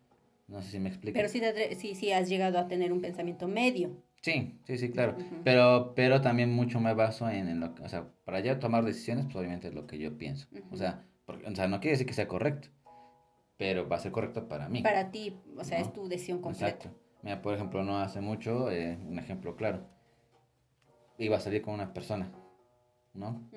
[0.47, 1.15] No sé si me explico.
[1.15, 1.41] Pero sí,
[1.77, 3.91] sí, sí has llegado a tener un pensamiento medio.
[4.23, 5.17] Sí, sí, sí, claro.
[5.43, 8.86] Pero, pero también mucho me baso en, en, lo que, o sea, para ya tomar
[8.86, 10.47] decisiones, pues obviamente es lo que yo pienso.
[10.71, 12.69] O sea, porque, o sea, no quiere decir que sea correcto,
[13.57, 14.81] pero va a ser correcto para mí.
[14.81, 16.67] Para ti, o sea, es tu decisión completa.
[16.67, 16.97] Exacto.
[17.21, 19.86] Mira, por ejemplo, no hace mucho, eh, un ejemplo claro,
[21.17, 22.31] iba a salir con una persona,
[23.13, 23.49] ¿no?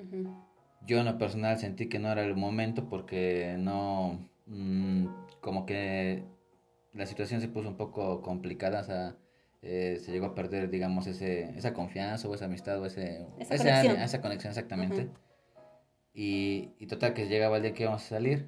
[0.85, 5.07] Yo en lo personal sentí que no era el momento porque no, mm,
[5.39, 6.25] como que
[6.91, 9.15] la situación se puso un poco complicada, o sea,
[9.61, 13.57] eh, se llegó a perder, digamos, ese, esa confianza o esa amistad o ese, esa,
[13.57, 13.97] conexión.
[13.97, 15.09] esa conexión exactamente.
[16.13, 18.47] y, y, total que llegaba el día que íbamos a salir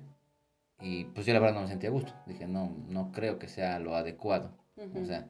[0.82, 2.13] y pues yo la verdad no me sentía a gusto.
[2.26, 4.52] Dije, no, no creo que sea lo adecuado.
[4.95, 5.28] O sea,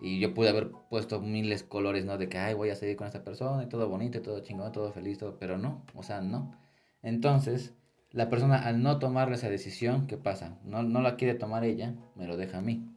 [0.00, 2.16] y yo pude haber puesto miles colores, ¿no?
[2.16, 4.72] De que, ay, voy a salir con esta persona y todo bonito, y todo chingón,
[4.72, 6.56] todo feliz, todo, pero no, o sea, no.
[7.02, 7.74] Entonces,
[8.10, 10.58] la persona al no tomar esa decisión, ¿qué pasa?
[10.64, 12.88] No, no la quiere tomar ella, me lo deja a mí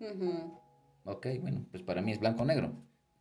[1.06, 2.74] ok, bueno, pues para mí es blanco-negro.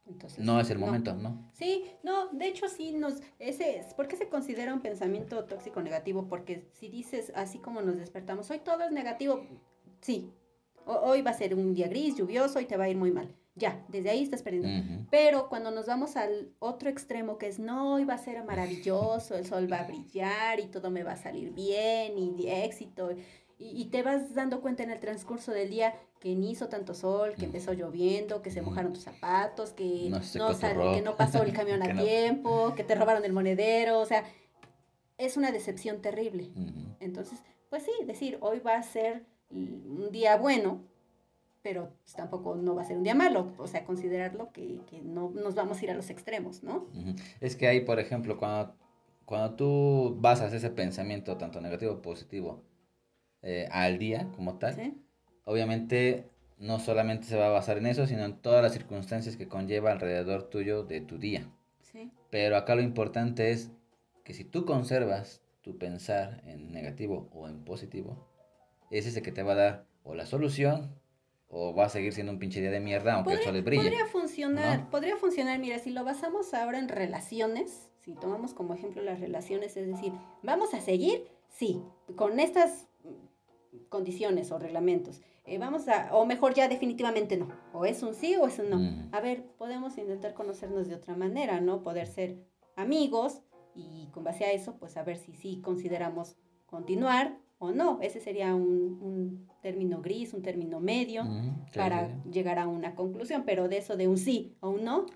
[0.06, 1.50] Entonces, no es el momento, no.
[1.54, 6.28] Sí, no, de hecho sí nos, ese, ¿por qué se considera un pensamiento tóxico negativo?
[6.28, 9.46] Porque si dices así como nos despertamos, hoy todo es negativo,
[10.02, 10.30] sí,
[10.84, 13.34] hoy va a ser un día gris, lluvioso y te va a ir muy mal.
[13.56, 15.06] Ya, desde ahí estás perdiendo.
[15.10, 19.36] Pero cuando nos vamos al otro extremo, que es no, hoy va a ser maravilloso,
[19.36, 23.10] el sol va a brillar y todo me va a salir bien y de éxito
[23.58, 27.34] y, te vas dando cuenta en el transcurso del día que ni hizo tanto sol,
[27.38, 30.20] que empezó lloviendo, que se mojaron tus zapatos, que no,
[30.94, 34.24] que no pasó el camión a tiempo, que te robaron el monedero, o sea,
[35.18, 36.50] es una decepción terrible.
[36.98, 40.80] Entonces, pues sí, decir, hoy va a ser un día bueno,
[41.60, 45.02] pero pues tampoco no va a ser un día malo, o sea, considerarlo que, que
[45.02, 46.86] no nos vamos a ir a los extremos, ¿no?
[47.42, 48.74] Es que ahí, por ejemplo, cuando,
[49.26, 52.62] cuando tú basas ese pensamiento, tanto negativo como positivo,
[53.42, 54.94] eh, al día como tal.
[55.44, 59.48] Obviamente no solamente se va a basar en eso, sino en todas las circunstancias que
[59.48, 61.50] conlleva alrededor tuyo de tu día.
[62.30, 63.70] Pero acá lo importante es
[64.24, 68.28] que si tú conservas tu pensar en negativo o en positivo,
[68.90, 70.98] es ese que te va a dar o la solución
[71.48, 73.82] o va a seguir siendo un pinche día de mierda aunque el sol brille.
[73.82, 79.02] Podría funcionar, podría funcionar, mira, si lo basamos ahora en relaciones, si tomamos como ejemplo
[79.02, 81.80] las relaciones, es decir, vamos a seguir, sí,
[82.16, 82.88] con estas
[83.88, 85.22] condiciones o reglamentos.
[85.46, 88.70] Eh, vamos a, o mejor ya definitivamente no, o es un sí o es un
[88.70, 88.78] no.
[88.78, 89.10] Mm.
[89.12, 91.82] A ver, podemos intentar conocernos de otra manera, ¿no?
[91.82, 92.38] Poder ser
[92.76, 93.42] amigos
[93.74, 97.98] y con base a eso, pues a ver si sí consideramos continuar o no.
[98.00, 103.42] Ese sería un, un término gris, un término medio mm, para llegar a una conclusión,
[103.44, 105.06] pero de eso de un sí o un no,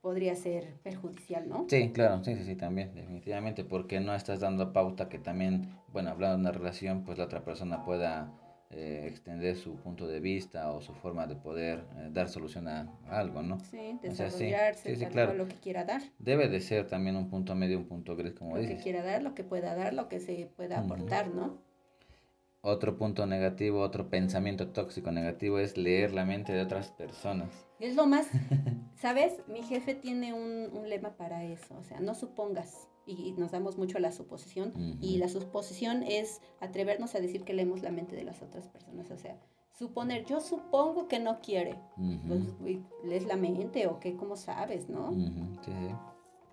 [0.00, 1.66] podría ser perjudicial, ¿no?
[1.68, 6.10] Sí, claro, sí, sí, sí, también, definitivamente, porque no estás dando pauta que también, bueno,
[6.10, 8.32] hablando de una relación, pues la otra persona pueda
[8.72, 12.88] eh, extender su punto de vista o su forma de poder eh, dar solución a,
[13.08, 13.58] algo, ¿no?
[13.58, 15.34] Sí, desarrollarse, sí, claro.
[15.34, 16.02] lo que quiera dar.
[16.20, 18.70] Debe de ser también un punto medio, un punto gris, como dices.
[18.70, 21.58] Lo que quiera dar, lo que pueda dar, lo que se pueda aportar, ¿no?
[22.62, 27.48] Otro punto negativo, otro pensamiento tóxico negativo es leer la mente de otras personas.
[27.80, 28.28] Es lo más,
[28.94, 29.32] ¿sabes?
[29.48, 33.78] Mi jefe tiene un, un lema para eso, o sea, no supongas, y nos damos
[33.78, 38.16] mucho a la suposición, y la suposición es atrevernos a decir que leemos la mente
[38.16, 39.38] de las otras personas, o sea,
[39.72, 41.76] suponer, yo supongo que no quiere,
[42.28, 45.12] pues, lees la mente o qué, cómo sabes, ¿no?
[45.64, 45.72] sí,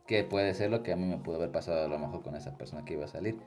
[0.06, 2.36] Que puede ser lo que a mí me pudo haber pasado a lo mejor con
[2.36, 3.38] esa persona que iba a salir.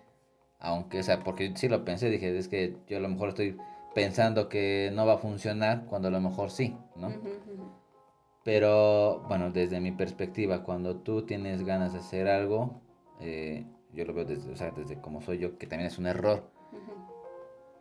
[0.58, 3.56] Aunque, o sea, porque sí lo pensé, dije, es que yo a lo mejor estoy
[3.94, 7.08] pensando que no va a funcionar cuando a lo mejor sí, ¿no?
[8.44, 12.80] Pero bueno, desde mi perspectiva, cuando tú tienes ganas de hacer algo,
[13.20, 16.06] eh, yo lo veo desde, o sea, desde como soy yo, que también es un
[16.06, 16.50] error.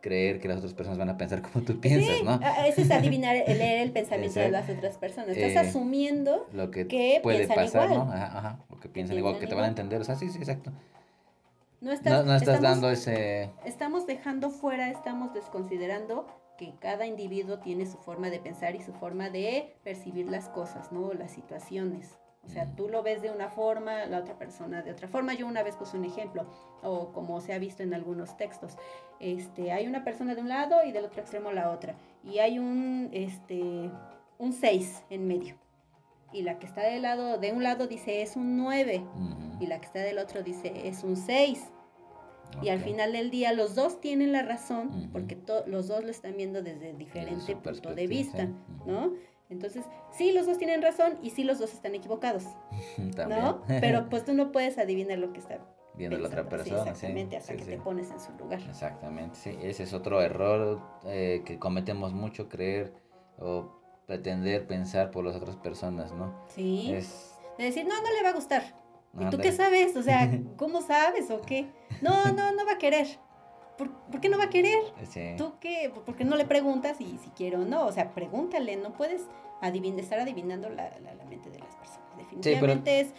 [0.00, 2.40] Creer que las otras personas van a pensar como tú piensas, ¿no?
[2.66, 5.36] Eso es adivinar, leer el pensamiento de las otras personas.
[5.36, 8.02] Estás eh, asumiendo lo que, puede pasar, ¿no?
[8.02, 10.00] Ajá, ajá, porque piensan, igual, que te van a entender.
[10.00, 10.72] O sea, sí, sí, exacto.
[11.82, 13.50] No estás, no, estás dando ese...
[13.64, 16.26] Estamos dejando fuera, estamos desconsiderando
[16.58, 20.92] que cada individuo tiene su forma de pensar y su forma de percibir las cosas,
[20.92, 21.14] ¿no?
[21.14, 22.18] Las situaciones.
[22.46, 25.34] O sea, tú lo ves de una forma, la otra persona de otra forma.
[25.34, 26.46] Yo una vez puse un ejemplo,
[26.82, 28.76] o como se ha visto en algunos textos.
[29.20, 31.94] Este, hay una persona de un lado y del otro extremo la otra.
[32.24, 33.90] Y hay un, este,
[34.38, 35.54] un 6 en medio.
[36.32, 39.04] Y la que está del lado, de un lado dice es un 9.
[39.60, 41.70] Y la que está del otro dice es un 6.
[42.62, 46.36] Y al final del día los dos tienen la razón porque los dos lo están
[46.36, 48.48] viendo desde diferente punto de vista,
[48.86, 49.12] ¿no?
[49.50, 52.44] Entonces, sí, los dos tienen razón y sí, los dos están equivocados,
[53.28, 53.62] ¿no?
[53.66, 55.58] Pero pues tú no puedes adivinar lo que está
[55.94, 56.82] viendo la otra persona.
[56.82, 58.60] exactamente, hasta que te pones en su lugar.
[58.68, 59.58] Exactamente, sí.
[59.60, 62.94] Ese es otro error eh, que cometemos mucho, creer
[63.38, 66.34] o pretender pensar por las otras personas, ¿no?
[66.48, 66.92] Sí.
[66.92, 67.34] Es...
[67.58, 68.62] De decir, no, no le va a gustar.
[69.18, 69.96] ¿Y tú qué sabes?
[69.96, 71.70] O sea, ¿cómo sabes o qué?
[72.00, 73.06] No, no, no va a querer.
[73.80, 74.78] ¿Por, ¿por qué no va a querer?
[75.38, 75.90] ¿Tú qué?
[76.04, 77.86] ¿Por qué no le preguntas y si quiero o no?
[77.86, 79.22] O sea, pregúntale, no puedes
[79.62, 82.14] adivinar, estar adivinando la, la, mente de las personas.
[82.18, 83.14] Definitivamente es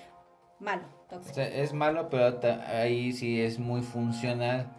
[0.60, 1.32] malo, tóxico.
[1.32, 4.72] O sea, es malo, pero ahí sí es muy funcional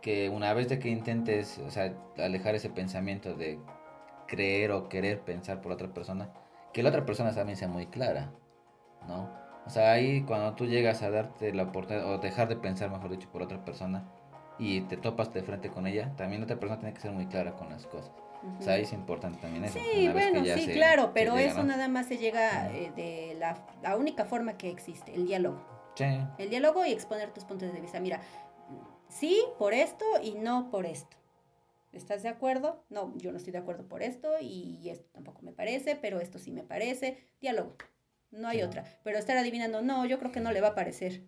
[0.00, 3.58] que una vez de que intentes, o sea, alejar ese pensamiento de
[4.26, 6.32] creer o querer pensar por otra persona,
[6.72, 8.32] que la otra persona también sea muy clara,
[9.06, 9.28] ¿no?
[9.66, 13.10] O sea, ahí cuando tú llegas a darte la oportunidad, o dejar de pensar, mejor
[13.10, 14.08] dicho, por otra persona,
[14.60, 17.56] y te topas de frente con ella, también otra persona tiene que ser muy clara
[17.56, 18.12] con las cosas.
[18.58, 19.78] O sea, ahí es importante también eso.
[19.78, 24.24] Sí, bueno, sí, claro, pero eso nada más se llega eh, de la, la, única
[24.24, 25.62] forma que existe, el diálogo.
[25.94, 26.04] Sí.
[26.38, 28.00] El diálogo y exponer tus puntos de vista.
[28.00, 28.20] Mira,
[29.08, 31.16] sí por esto y no por esto.
[31.92, 32.84] ¿Estás de acuerdo?
[32.88, 36.38] No, yo no estoy de acuerdo por esto y esto tampoco me parece, pero esto
[36.38, 37.18] sí me parece.
[37.40, 37.76] Diálogo.
[38.30, 38.84] No hay otra.
[39.02, 41.22] Pero estar adivinando, no, yo creo que no le va a parecer.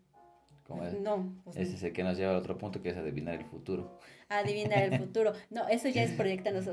[1.00, 1.34] No.
[1.44, 3.98] Pues ese es el que nos lleva al otro punto, que es adivinar el futuro.
[4.28, 5.32] Adivinar el futuro.
[5.50, 6.66] No, eso ya es proyectarnos.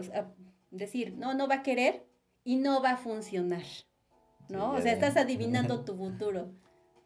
[0.72, 2.06] decir, no, no va a querer
[2.44, 3.64] y no va a funcionar.
[4.50, 4.72] ¿No?
[4.74, 6.50] o sea, estás adivinando tu futuro.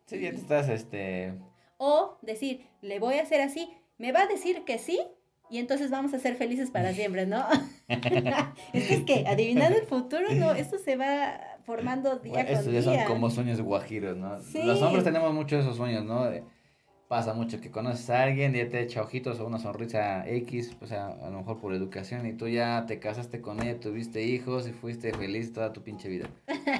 [0.06, 1.34] Sí, ya te estás, este...
[1.78, 5.02] O decir, le voy a hacer así, me va a decir que sí
[5.50, 7.46] y entonces vamos a ser felices para siempre, ¿no?
[8.74, 12.60] es que adivinando el futuro, no, esto se va formando día con día.
[12.60, 14.38] Estos ya son como sueños guajiros, ¿no?
[14.63, 16.30] Los hombres tenemos muchos esos sueños, ¿no?
[17.13, 20.88] Pasa mucho que conoces a alguien y te echa ojitos o una sonrisa X, o
[20.88, 24.67] sea, a lo mejor por educación, y tú ya te casaste con ella, tuviste hijos
[24.67, 26.28] y fuiste feliz toda tu pinche vida,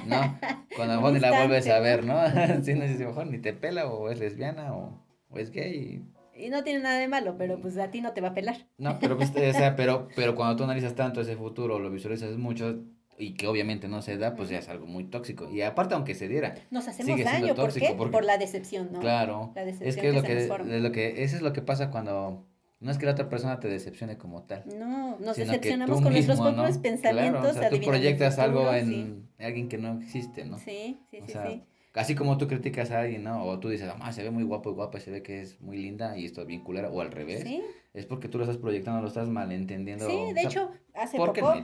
[0.06, 0.36] ¿no?
[0.74, 2.16] Cuando a lo mejor ni la vuelves a ver, ¿no?
[2.64, 5.00] si no a lo mejor ni te pela o es lesbiana o,
[5.36, 6.02] es gay.
[6.36, 6.48] Y...
[6.48, 8.66] no tiene nada de malo, pero pues a ti no te va a pelar.
[8.76, 12.36] No, pero pues, o sea, pero, pero cuando tú analizas tanto ese futuro, lo visualizas
[12.38, 12.82] mucho,
[13.18, 15.50] y que obviamente no se da, pues ya es algo muy tóxico.
[15.50, 17.54] Y aparte, aunque se diera, nos hacemos daño.
[17.54, 17.94] ¿Por qué?
[17.96, 19.00] Por la decepción, ¿no?
[19.00, 19.52] Claro.
[19.54, 22.46] La decepción es que, es lo que, lo que, eso es lo que pasa cuando
[22.80, 24.64] no es que la otra persona te decepcione como tal.
[24.78, 27.40] No, nos decepcionamos con nuestros propios pensamientos.
[27.40, 30.58] Claro, o sea, tú proyectas algo en alguien que no existe, ¿no?
[30.58, 31.62] Sí, sí, sí, sí.
[31.94, 33.44] Así como tú criticas a alguien, ¿no?
[33.44, 35.78] O tú dices, ah, se ve muy guapo y guapa, se ve que es muy
[35.78, 37.42] linda y esto es bien culera, o al revés.
[37.44, 37.62] ¿Sí?
[37.94, 40.06] Es porque tú lo estás proyectando, lo estás malentendiendo.
[40.06, 41.54] Sí, de hecho, hace poco,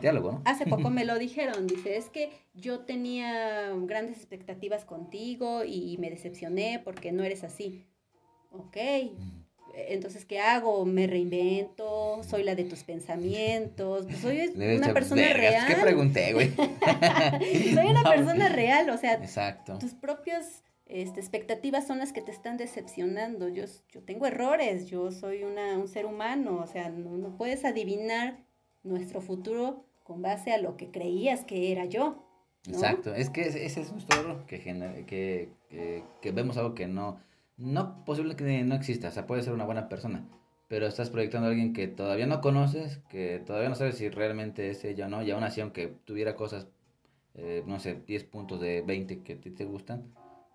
[0.44, 6.08] hace poco me lo dijeron, dice, es que yo tenía grandes expectativas contigo y me
[6.08, 7.84] decepcioné porque no eres así.
[8.52, 8.76] Ok,
[9.74, 10.84] entonces, ¿qué hago?
[10.84, 12.20] ¿Me reinvento?
[12.22, 14.06] ¿Soy la de tus pensamientos?
[14.06, 15.66] Pues soy una persona real.
[15.66, 16.52] ¿Qué pregunté, güey?
[17.74, 19.78] soy una persona real, o sea, Exacto.
[19.78, 23.48] tus propias este, expectativas son las que te están decepcionando.
[23.48, 28.38] Yo, yo tengo errores, yo soy una, un ser humano, o sea, no, puedes adivinar
[28.82, 32.26] nuestro futuro con base a lo que creías que era yo.
[32.68, 37.18] Exacto, es que ese es nuestro error, que, que, que, que vemos algo que no
[37.60, 40.26] no posible que no exista, o sea, puede ser una buena persona,
[40.66, 44.70] pero estás proyectando a alguien que todavía no conoces, que todavía no sabes si realmente
[44.70, 46.68] es ella o no, y aún así, aunque tuviera cosas,
[47.34, 50.10] eh, no sé, 10 puntos de 20 que a ti te gustan,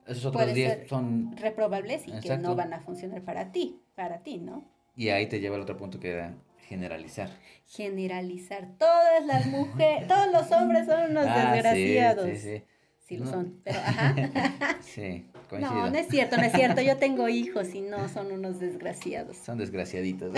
[0.07, 1.35] esos otros 10 son...
[1.37, 4.63] Reprobables y que no van a funcionar para ti, para ti, ¿no?
[4.95, 6.35] Y ahí te lleva al otro punto que era
[6.67, 7.29] generalizar.
[7.67, 8.67] Generalizar.
[8.77, 12.29] Todas las mujeres, todos los hombres son unos ah, desgraciados.
[12.29, 12.63] Sí, sí, sí.
[13.07, 14.15] sí lo son, pero ajá.
[14.81, 15.73] sí, coincido.
[15.75, 16.81] No, no es cierto, no es cierto.
[16.81, 19.37] Yo tengo hijos y no son unos desgraciados.
[19.37, 20.35] Son desgraciaditos.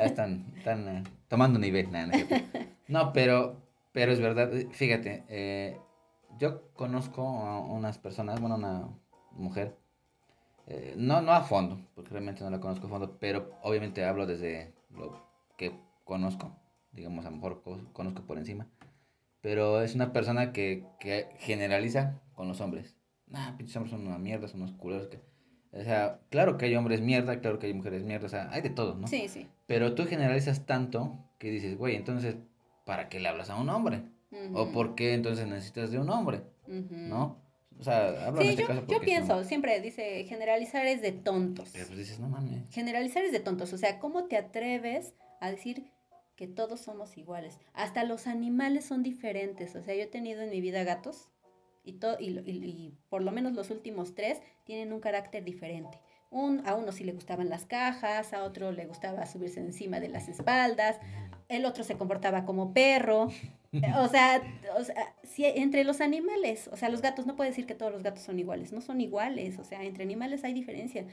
[0.00, 1.88] están, están eh, tomando nivel.
[2.88, 3.60] no, pero,
[3.92, 4.50] pero es verdad.
[4.72, 5.76] Fíjate, eh,
[6.42, 8.88] yo conozco a unas personas, bueno, una
[9.30, 9.76] mujer,
[10.66, 14.26] eh, no, no a fondo, porque realmente no la conozco a fondo, pero obviamente hablo
[14.26, 15.24] desde lo
[15.56, 16.56] que conozco,
[16.90, 18.66] digamos, a lo mejor conozco por encima,
[19.40, 22.96] pero es una persona que, que generaliza con los hombres.
[23.28, 25.20] Nah, pinches hombres son una mierda, son unos culeros que...
[25.70, 28.62] O sea, claro que hay hombres mierda, claro que hay mujeres mierda, o sea, hay
[28.62, 29.06] de todo, ¿no?
[29.06, 29.46] Sí, sí.
[29.66, 32.36] Pero tú generalizas tanto que dices, güey, entonces,
[32.84, 34.02] ¿para qué le hablas a un hombre?
[34.54, 36.42] ¿O por qué entonces necesitas de un hombre?
[36.66, 37.42] ¿No?
[37.78, 41.70] O sea, hablo en este yo, caso yo pienso, siempre dice, generalizar es de tontos.
[41.72, 42.70] Pero pues dices, no mames.
[42.70, 43.72] Generalizar es de tontos.
[43.72, 45.90] O sea, ¿cómo te atreves a decir
[46.36, 47.58] que todos somos iguales?
[47.72, 49.74] Hasta los animales son diferentes.
[49.74, 51.28] O sea, yo he tenido en mi vida gatos
[51.84, 55.98] y, y, y, por lo menos los últimos tres tienen un carácter diferente.
[56.30, 60.08] Un, a uno sí le gustaban las cajas, a otro le gustaba subirse encima de
[60.08, 60.98] las espaldas,
[61.48, 63.28] el otro se comportaba como perro.
[64.04, 64.42] O sea,
[64.78, 67.92] o sea si entre los animales, o sea, los gatos, no puede decir que todos
[67.92, 71.06] los gatos son iguales, no son iguales, o sea, entre animales hay diferencia.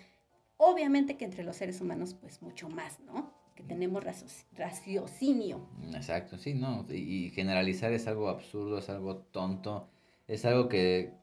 [0.58, 3.32] Obviamente que entre los seres humanos, pues mucho más, ¿no?
[3.56, 4.04] Que tenemos
[4.58, 5.70] raciocinio.
[5.94, 9.88] Exacto, sí, no, y, generalizar es algo absurdo, es algo tonto,
[10.28, 11.14] es algo que,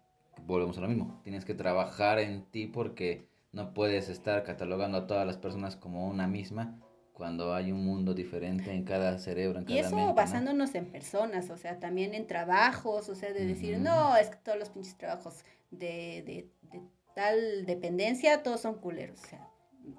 [0.46, 5.06] volvemos a lo mismo, tienes que trabajar en ti porque no puedes estar catalogando a
[5.06, 6.78] todas las personas como una misma
[7.16, 11.48] cuando hay un mundo diferente en cada cerebro, en cada Y eso basándonos en personas,
[11.48, 14.98] o sea, también en trabajos, o sea, de decir, no, es que todos los pinches
[14.98, 16.82] trabajos de, de, de,
[17.14, 19.48] tal dependencia, todos son culeros, o sea,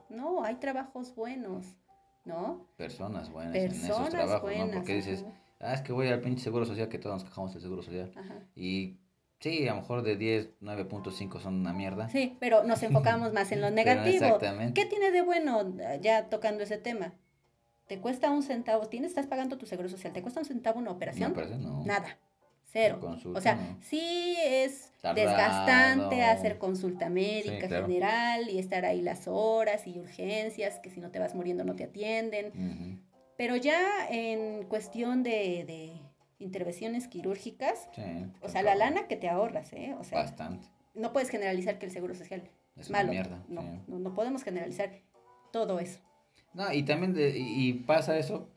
[0.09, 1.65] no, hay trabajos buenos,
[2.23, 2.67] ¿no?
[2.77, 4.71] Personas buenas en esos trabajos, ¿no?
[4.71, 5.25] Porque dices,
[5.59, 8.11] ah, es que voy al pinche seguro social, que todos nos quejamos del seguro social,
[8.55, 8.99] y
[9.39, 12.09] Sí, a lo mejor de 10, 9.5 son una mierda.
[12.09, 14.25] Sí, pero nos enfocamos más en lo negativo.
[14.25, 14.73] exactamente.
[14.73, 17.13] ¿Qué tiene de bueno ya tocando ese tema?
[17.87, 18.87] ¿Te cuesta un centavo?
[18.87, 20.11] ¿Tienes, estás pagando tu seguro social?
[20.11, 21.33] ¿Te cuesta un centavo una operación?
[21.61, 21.85] no.
[21.85, 22.17] Nada.
[22.69, 22.99] Cero.
[23.33, 29.97] o sea, sí es desgastante hacer consulta médica general y estar ahí las horas y
[29.97, 33.01] urgencias, que si no te vas muriendo no te atienden.
[33.37, 35.93] Pero ya en cuestión de
[36.39, 37.89] intervenciones quirúrgicas,
[38.41, 39.95] o sea, la lana que te ahorras, ¿eh?
[39.99, 40.67] O sea, Bastante.
[40.93, 43.11] No puedes generalizar que el seguro social es malo.
[43.11, 44.91] Mierda, no, no, podemos generalizar
[45.51, 45.99] todo eso.
[46.53, 48.49] No, y también de, y pasa eso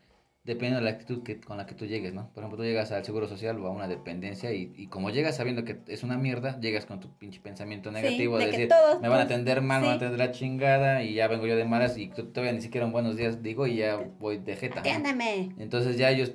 [0.43, 2.31] dependiendo de la actitud que, con la que tú llegues, ¿no?
[2.33, 5.37] Por ejemplo, tú llegas al seguro social o a una dependencia y, y como llegas
[5.37, 8.69] sabiendo que es una mierda, llegas con tu pinche pensamiento negativo de, decir,
[9.03, 11.57] me van a atender mal, me van a atender la chingada y ya vengo yo
[11.57, 14.81] de malas y todavía ni siquiera un buenos días digo y ya voy de jeta.
[14.81, 15.51] Atiéndeme.
[15.59, 16.33] Entonces ya ellos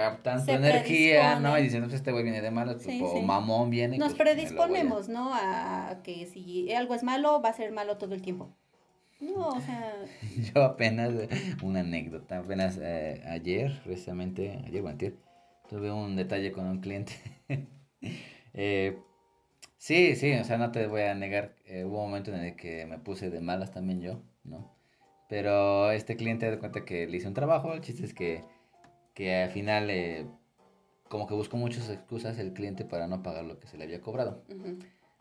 [0.00, 1.58] captan energía, ¿no?
[1.58, 3.98] Y dicen, pues este güey viene de malo, o mamón viene.
[3.98, 5.30] Nos pues, predisponemos, ¿no?
[5.34, 8.56] A que si algo es malo, va a ser malo todo el tiempo.
[9.20, 9.94] No, o sea...
[10.54, 11.12] Yo apenas,
[11.62, 15.14] una anécdota, apenas eh, ayer, precisamente, ayer
[15.68, 17.12] tuve un detalle con un cliente.
[18.54, 18.98] eh,
[19.76, 22.56] sí, sí, o sea, no te voy a negar, eh, hubo un momento en el
[22.56, 24.74] que me puse de malas también yo, ¿no?
[25.28, 28.42] Pero este cliente de cuenta que le hice un trabajo, el chiste es que
[29.14, 30.26] que al final eh,
[31.08, 34.00] como que buscó muchas excusas el cliente para no pagar lo que se le había
[34.00, 34.42] cobrado.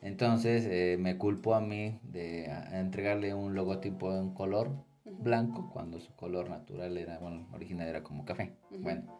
[0.01, 4.71] Entonces eh, me culpó a mí de entregarle un logotipo en color
[5.05, 8.53] blanco cuando su color natural era, bueno, original era como café.
[8.69, 9.19] Bueno,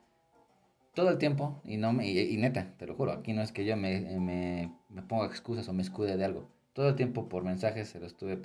[0.93, 3.65] todo el tiempo, y, no me, y, neta, te lo juro, aquí no es que
[3.65, 6.49] yo me, me, me, ponga excusas o me escude de algo.
[6.73, 8.37] Todo el tiempo por mensajes se lo estuve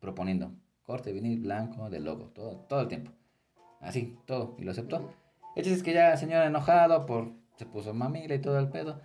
[0.00, 0.52] proponiendo.
[0.84, 3.12] Corte vinil blanco de logo, todo, todo el tiempo.
[3.80, 5.10] Así, todo, y lo aceptó.
[5.58, 9.00] El es que ya el señor enojado por se puso mamila y todo el pedo.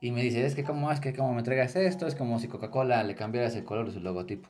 [0.00, 2.48] Y me dice, es que cómo es que cómo me entregas esto, es como si
[2.48, 4.48] Coca-Cola le cambiaras el color de su logotipo.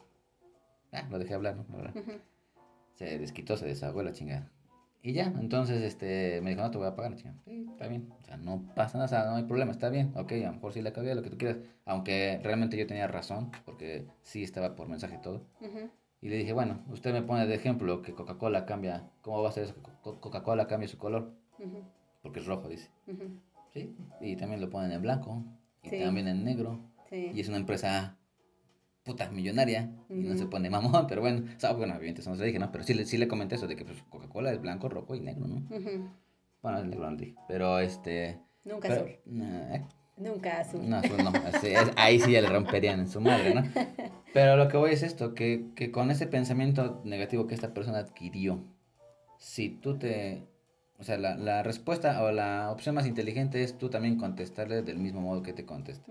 [0.93, 1.65] Ah, lo dejé hablar, ¿no?
[2.95, 4.53] Se desquitó, se desahogó la chingada.
[5.03, 7.41] Y ya, entonces este, me dijo, no te voy a pagar la chingada.
[7.45, 8.09] Sí, está bien.
[8.23, 10.13] O sea, no pasa nada, o sea, no hay problema, está bien.
[10.15, 11.59] Ok, a lo mejor sí le cagué, lo que tú quieras.
[11.87, 15.43] Aunque realmente yo tenía razón, porque sí estaba por mensaje todo.
[16.27, 19.53] Y le dije, bueno, usted me pone de ejemplo que Coca-Cola cambia, ¿cómo va a
[19.53, 19.77] ser eso?
[20.03, 21.33] Coca-Cola cambia su color,
[22.21, 22.91] porque es rojo, dice.
[23.73, 25.45] Sí, y también lo ponen en blanco,
[25.85, 26.81] y también en negro.
[27.13, 28.17] Y es una empresa
[29.05, 32.37] puta millonaria, y no se pone mamón, pero bueno, o sea, bueno, obviamente eso no
[32.37, 32.73] se dije, ¿no?
[32.73, 35.47] Pero sí, sí le comenté eso de que pues, Coca-Cola es blanco, rojo y negro,
[35.47, 35.63] ¿no?
[36.61, 38.41] Bueno, es negro no lo dije, pero este...
[38.65, 39.07] Nunca pero,
[40.17, 40.89] Nunca azul.
[40.89, 41.33] No, azul no.
[41.97, 43.63] ahí sí ya le romperían en su madre, ¿no?
[44.33, 47.99] Pero lo que voy es esto, que, que con ese pensamiento negativo que esta persona
[47.99, 48.65] adquirió,
[49.39, 50.47] si tú te
[50.99, 54.99] o sea, la, la, respuesta o la opción más inteligente es tú también contestarle del
[54.99, 56.11] mismo modo que te contesta.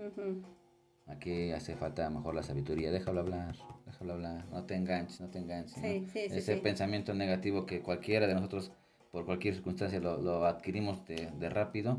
[1.06, 3.54] Aquí hace falta mejor la sabiduría, déjalo hablar,
[3.84, 6.14] déjalo hablar, no te enganches, no te enganches.
[6.14, 8.72] Ese pensamiento negativo que cualquiera de nosotros,
[9.10, 11.98] por cualquier circunstancia, lo, lo adquirimos de, de rápido,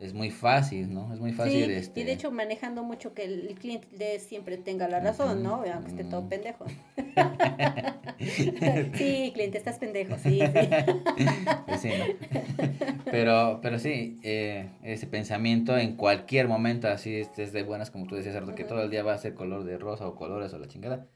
[0.00, 1.12] es muy fácil, ¿no?
[1.12, 1.70] Es muy fácil.
[1.70, 2.00] este...
[2.00, 5.62] Y de hecho manejando mucho que el cliente siempre tenga la razón, ¿no?
[5.72, 6.28] Aunque esté todo mm.
[6.28, 6.66] pendejo.
[8.18, 10.68] sí, cliente, estás pendejo, sí, sí.
[11.66, 11.90] Pues sí
[13.10, 18.16] pero, pero sí, eh, ese pensamiento en cualquier momento, así estés de buenas, como tú
[18.16, 20.66] decías, que todo el día va a ser color de rosa o colores o la
[20.66, 21.06] chingada,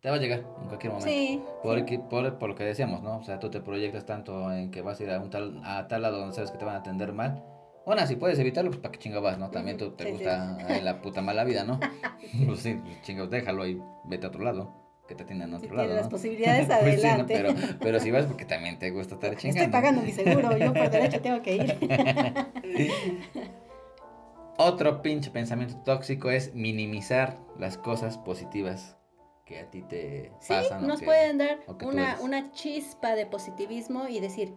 [0.00, 1.10] te va a llegar en cualquier momento.
[1.10, 1.40] Sí.
[1.62, 3.18] Porque, Por, por, lo que decíamos, ¿no?
[3.18, 5.88] O sea, tú te proyectas tanto en que vas a ir a, un tal, a
[5.88, 7.42] tal lado donde sabes que te van a atender mal
[7.86, 9.50] bueno, si puedes evitarlo, pues para qué chinga vas, ¿no?
[9.50, 11.78] También tú te gusta la puta mala vida, ¿no?
[12.46, 14.74] pues sí, chinga, déjalo ahí, vete a otro lado,
[15.06, 15.94] que te atiendan a otro lado.
[15.94, 17.32] las posibilidades adelante.
[17.32, 19.62] pero, pero si vas porque también te gusta estar chingando.
[19.62, 21.78] Estoy pagando mi seguro, yo por derecho tengo que ir.
[24.58, 28.96] Otro pinche pensamiento tóxico es minimizar las cosas positivas
[29.44, 30.80] que a ti te pasan.
[30.80, 34.54] Sí, nos pueden dar una, una chispa de positivismo y decir,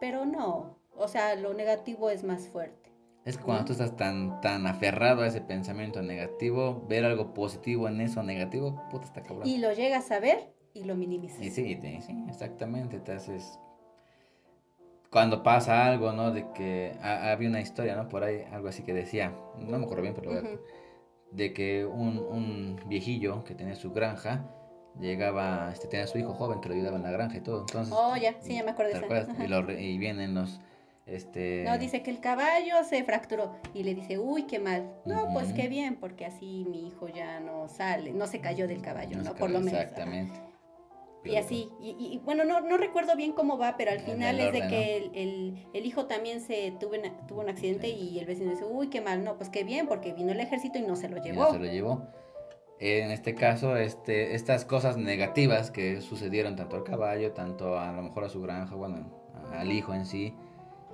[0.00, 2.90] pero no, o sea, lo negativo es más fuerte.
[3.24, 7.88] Es que cuando tú estás tan, tan aferrado a ese pensamiento negativo, ver algo positivo
[7.88, 9.46] en eso negativo, puta, está cabrón.
[9.46, 11.42] Y lo llegas a ver y lo minimizas.
[11.42, 13.58] Y sí, sí, exactamente, te haces...
[15.10, 16.30] Cuando pasa algo, ¿no?
[16.32, 18.08] De que había una historia, ¿no?
[18.08, 20.32] Por ahí, algo así que decía, no me acuerdo bien, pero...
[21.30, 24.50] De que un, un viejillo que tenía su granja,
[24.98, 27.60] llegaba, este, tenía a su hijo joven que lo ayudaba en la granja y todo.
[27.60, 29.72] Entonces, oh, ya, sí, ya me acuerdo de eso.
[29.78, 30.60] Y, y vienen los,
[31.08, 31.64] este...
[31.64, 34.92] No, dice que el caballo se fracturó y le dice, uy, qué mal.
[35.04, 38.82] No, pues qué bien, porque así mi hijo ya no sale, no se cayó del
[38.82, 39.34] caballo, ¿no?
[39.34, 39.80] Por lo menos.
[39.80, 40.40] Exactamente.
[41.24, 44.60] Y así, y, bueno, no, no recuerdo bien cómo va, pero al final es de
[44.68, 46.92] que el, el, hijo también se tuvo,
[47.26, 50.14] tuvo un accidente y el vecino dice, uy, qué mal, no, pues qué bien, porque
[50.14, 51.44] vino el ejército y no se lo llevó.
[51.44, 52.08] no se lo llevó.
[52.80, 58.02] En este caso, este, estas cosas negativas que sucedieron tanto al caballo, tanto a lo
[58.02, 59.10] mejor a su granja, bueno,
[59.52, 60.34] al hijo en sí,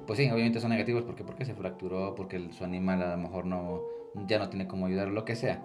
[0.06, 3.46] pues sí, obviamente son negativos porque, porque se fracturó, porque su animal a lo mejor
[3.46, 3.82] no,
[4.26, 5.62] ya no tiene cómo ayudar, lo que sea.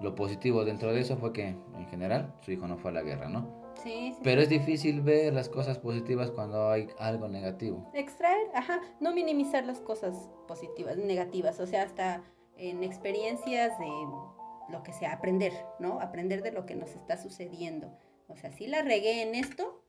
[0.00, 3.02] Lo positivo dentro de eso fue que, en general, su hijo no fue a la
[3.02, 3.62] guerra, ¿no?
[3.82, 4.20] Sí, sí.
[4.22, 7.90] Pero es difícil ver las cosas positivas cuando hay algo negativo.
[7.94, 12.22] Extraer, ajá, no minimizar las cosas positivas, negativas, o sea, hasta
[12.56, 13.90] en experiencias de
[14.68, 16.00] lo que sea, aprender, ¿no?
[16.00, 17.96] Aprender de lo que nos está sucediendo.
[18.28, 19.82] O sea, si la regué en esto,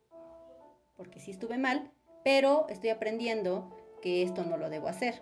[0.96, 1.92] porque sí estuve mal,
[2.24, 5.22] pero estoy aprendiendo que esto no lo debo hacer,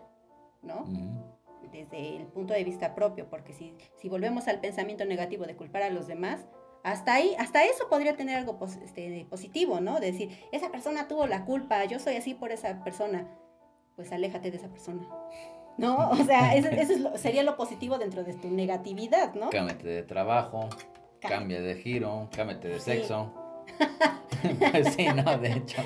[0.61, 0.85] ¿no?
[1.71, 5.83] Desde el punto de vista propio, porque si, si volvemos al pensamiento negativo de culpar
[5.83, 6.45] a los demás,
[6.83, 9.99] hasta ahí, hasta eso podría tener algo este, positivo, ¿no?
[9.99, 13.27] De decir, esa persona tuvo la culpa, yo soy así por esa persona,
[13.95, 15.07] pues aléjate de esa persona.
[15.77, 16.09] ¿No?
[16.09, 19.49] O sea, eso, sería lo positivo dentro de tu negatividad, ¿no?
[19.49, 20.69] Cámbiate de trabajo,
[21.19, 23.31] cambia de giro, cámbiate de sexo.
[24.71, 25.81] pues sí, no, de hecho.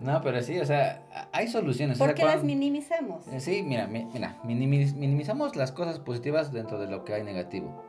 [0.00, 1.98] No, pero sí, o sea, hay soluciones.
[1.98, 3.26] ¿Por qué las minimizamos?
[3.28, 7.84] Eh, sí, mira, mira, minimizamos las cosas positivas dentro de lo que hay negativo.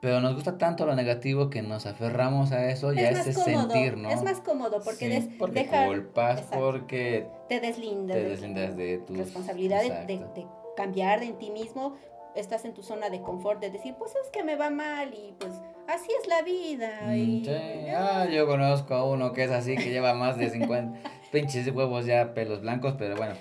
[0.00, 3.96] Pero nos gusta tanto lo negativo que nos aferramos a eso y a ese sentir,
[3.96, 4.10] ¿no?
[4.10, 9.80] Es más cómodo porque, sí, porque culpas, porque te deslindas, te deslindas de, tu responsabilidad
[9.82, 11.94] de, de, cambiar de en ti mismo
[12.34, 15.34] estás en tu zona de confort de decir, pues es que me va mal y
[15.38, 15.52] pues
[15.86, 17.02] así es la vida.
[17.06, 17.48] Mm, y,
[17.94, 20.98] ah, yo conozco a uno que es así, que lleva más de 50
[21.32, 23.34] pinches huevos ya pelos blancos, pero bueno.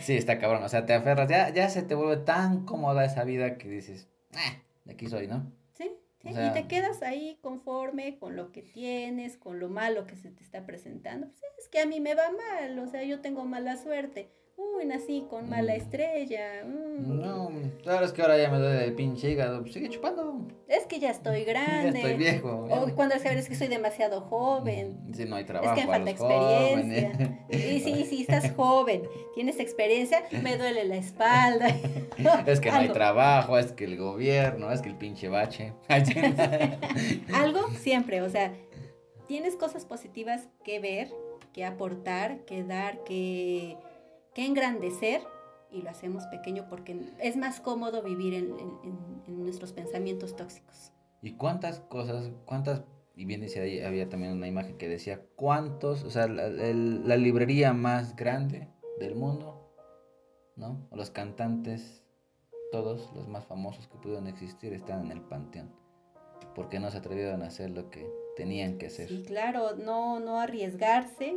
[0.00, 3.24] Sí, está cabrón, o sea, te aferras, ya, ya se te vuelve tan cómoda esa
[3.24, 5.50] vida que dices, ah, de aquí soy, ¿no?
[5.72, 5.90] Sí,
[6.20, 10.30] sí, y te quedas ahí conforme con lo que tienes, con lo malo que se
[10.30, 11.28] te está presentando.
[11.28, 14.86] Pues es que a mí me va mal, o sea, yo tengo mala suerte Uy,
[14.86, 15.76] nací con mala mm.
[15.76, 16.64] estrella.
[16.64, 17.20] Mm.
[17.20, 17.50] No,
[17.82, 19.62] claro, es que ahora ya me duele el pinche hígado.
[19.62, 20.46] Pues sigue chupando.
[20.68, 21.92] Es que ya estoy grande.
[22.00, 22.68] ya estoy viejo.
[22.70, 24.98] O cuando es que soy demasiado joven.
[25.08, 25.74] Mm, si no hay trabajo.
[25.74, 27.46] Es que falta experiencia.
[27.50, 29.02] Y sí, sí, estás joven,
[29.34, 31.68] tienes experiencia, me duele la espalda.
[32.46, 35.72] es que no hay trabajo, es que el gobierno, es que el pinche bache.
[37.34, 38.52] Algo siempre, o sea,
[39.26, 41.08] tienes cosas positivas que ver,
[41.52, 43.76] que aportar, que dar, que
[44.34, 45.22] que engrandecer
[45.70, 48.54] y lo hacemos pequeño porque es más cómodo vivir en,
[49.26, 50.92] nuestros pensamientos tóxicos.
[51.20, 52.82] ¿Y cuántas cosas, cuántas,
[53.16, 57.72] y bien decía ahí, había también una imagen que decía, cuántos, o sea, la, librería
[57.72, 58.68] más grande
[59.00, 59.74] del mundo,
[60.56, 60.86] ¿no?
[60.92, 62.04] Los cantantes,
[62.70, 65.74] todos los más famosos que pudieron existir están en el panteón,
[66.54, 69.08] porque no se atrevieron a hacer lo que tenían que hacer.
[69.08, 71.36] Sí, claro, no, no arriesgarse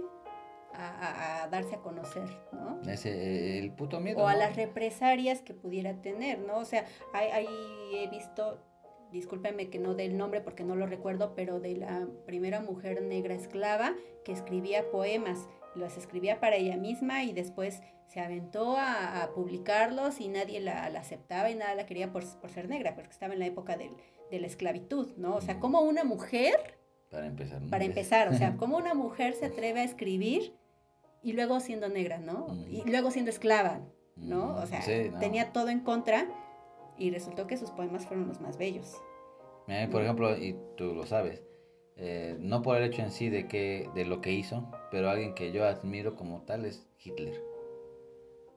[0.77, 2.81] a, darse a conocer, ¿no?
[2.89, 4.23] Ese, el puto miedo.
[4.23, 6.57] O a las represalias que pudiera tener, ¿no?
[6.57, 7.47] O sea, hay,
[7.93, 8.63] he visto,
[9.11, 13.01] discúlpeme que no dé el nombre porque no lo recuerdo, pero de la primera mujer
[13.01, 19.31] negra esclava que escribía poemas, los escribía para ella misma y después se aventó a,
[19.35, 23.39] publicarlos y nadie la, aceptaba y nada la quería por, ser negra, porque estaba en
[23.39, 23.91] la época del,
[24.31, 25.35] de la esclavitud, ¿no?
[25.35, 26.77] O sea, como una mujer...
[27.09, 27.61] Para empezar.
[27.69, 30.53] Para empezar, o sea, como una mujer se atreve a escribir
[31.27, 32.47] y luego siendo negra, ¿no?
[32.69, 33.81] Y luego siendo esclava,
[34.15, 34.55] ¿no?
[34.55, 34.81] O sea,
[35.19, 36.25] tenía todo en contra
[36.97, 38.95] y resultó que sus poemas fueron los más bellos.
[39.91, 41.43] por ejemplo, y tú lo sabes,
[41.97, 45.35] eh, no por el hecho en sí de, que, de lo que hizo, pero alguien
[45.35, 47.43] que yo admiro como tal es Hitler.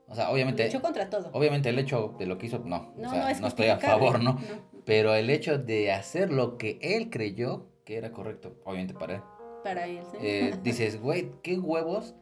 [0.06, 0.64] O sea, obviamente.
[0.66, 1.28] Luchó contra todo.
[1.32, 2.92] Obviamente el hecho de lo que hizo, no.
[2.96, 4.38] No, o sea, no, estoy a favor, ¿no?
[4.84, 9.22] Pero el hecho de hacer lo que él creyó que era correcto, obviamente para él.
[9.64, 10.18] Para él, sí.
[10.20, 12.14] Eh, dices, güey, qué huevos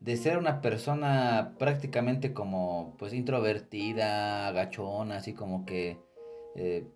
[0.00, 5.98] de ser una persona prácticamente como, pues, introvertida, agachona, así como que.
[6.56, 6.86] Eh,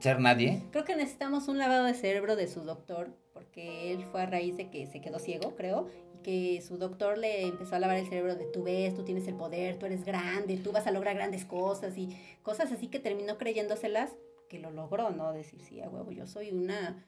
[0.00, 0.62] ser nadie.
[0.70, 4.56] Creo que necesitamos un lavado de cerebro de su doctor, porque él fue a raíz
[4.56, 5.88] de que se quedó ciego, creo,
[6.22, 9.34] que su doctor le empezó a lavar el cerebro de tú ves, tú tienes el
[9.34, 13.38] poder, tú eres grande, tú vas a lograr grandes cosas y cosas así que terminó
[13.38, 14.10] creyéndoselas
[14.48, 15.32] que lo logró, ¿no?
[15.32, 17.06] Decir, sí, a huevo, yo soy una...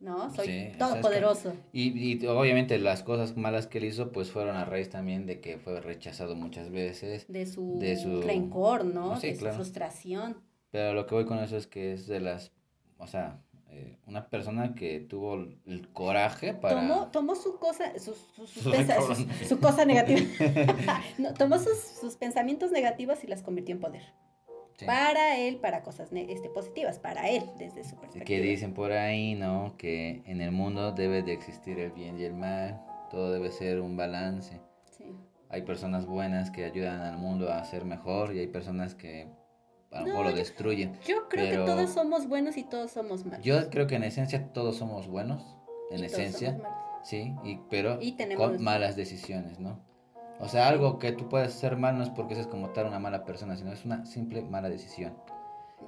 [0.00, 0.34] ¿no?
[0.34, 1.54] Soy todopoderoso.
[1.72, 5.40] y, y, obviamente las cosas malas que él hizo, pues fueron a raíz también de
[5.40, 7.26] que fue rechazado muchas veces.
[7.28, 8.22] De su, de su...
[8.22, 9.18] rencor, ¿no?
[9.18, 10.36] de su frustración.
[10.70, 12.52] Pero lo que voy con eso es que es de las,
[12.98, 13.40] o sea,
[13.70, 15.34] eh, una persona que tuvo
[15.66, 16.76] el coraje para...
[16.80, 18.14] Tomó, tomó su cosa, su,
[18.46, 20.20] su, cosa negativa.
[21.38, 24.02] tomó sus, sus, pensamientos negativos y las convirtió en poder.
[24.86, 28.24] Para él, para cosas este, positivas, para él, desde su perspectiva.
[28.24, 29.74] Que dicen por ahí, ¿no?
[29.76, 33.80] Que en el mundo debe de existir el bien y el mal, todo debe ser
[33.80, 34.60] un balance.
[34.96, 35.16] Sí.
[35.48, 39.28] Hay personas buenas que ayudan al mundo a ser mejor y hay personas que
[39.90, 40.98] a lo mejor lo destruyen.
[41.06, 43.44] Yo creo que todos somos buenos y todos somos malos.
[43.44, 45.42] Yo creo que en esencia todos somos buenos,
[45.90, 46.60] en esencia.
[47.02, 47.98] Sí, y, pero
[48.36, 49.87] con malas decisiones, ¿no?
[50.40, 52.98] O sea, algo que tú puedes ser mal no es porque seas como tal una
[52.98, 55.14] mala persona, sino es una simple mala decisión.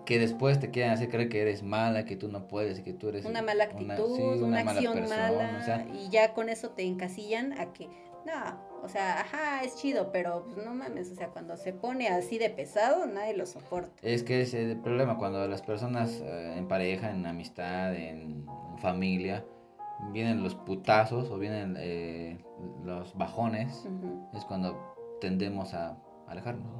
[0.04, 3.08] Que después te quieran hacer creer que eres mala, que tú no puedes que tú
[3.08, 3.24] eres...
[3.24, 7.88] Una mala actitud, una, acción mala, y ya con eso te encasillan a que,
[8.24, 12.08] no, o sea, ajá, es chido, pero pues, no mames, o sea, cuando se pone
[12.08, 13.92] así de pesado, nadie lo soporta.
[14.02, 18.46] Es que es el problema, cuando las personas eh, en pareja, en amistad, en
[18.78, 19.44] familia,
[20.12, 22.44] vienen los putazos o vienen eh,
[22.84, 23.88] los bajones,
[24.34, 25.96] es cuando tendemos a
[26.26, 26.72] alejarnos.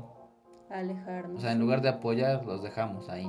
[0.69, 1.39] alejarnos.
[1.39, 3.27] O sea, en lugar de apoyar, los dejamos ahí,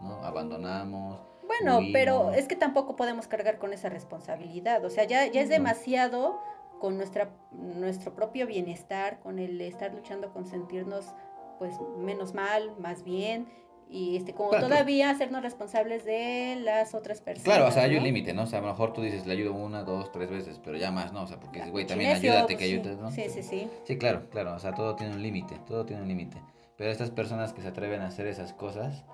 [0.00, 0.24] ¿no?
[0.24, 1.20] Abandonamos.
[1.46, 5.48] Bueno, pero es que tampoco podemos cargar con esa responsabilidad, o sea, ya, ya es
[5.48, 6.40] demasiado
[6.80, 11.14] con nuestra, nuestro propio bienestar, con el estar luchando con sentirnos
[11.58, 13.46] pues menos mal, más bien,
[13.92, 17.44] y este como todavía hacernos responsables de las otras personas.
[17.44, 18.44] Claro, o sea, hay un límite, ¿no?
[18.44, 20.90] O sea, a lo mejor tú dices, le ayudo una, dos, tres veces, pero ya
[20.90, 21.22] más, ¿no?
[21.22, 23.10] O sea, porque, güey, también ayúdate que ayudes, ¿no?
[23.10, 23.68] Sí, sí, sí.
[23.84, 26.38] Sí, claro, claro, o sea, todo tiene un límite, todo tiene un límite.
[26.76, 29.04] Pero estas personas que se atreven a hacer esas cosas,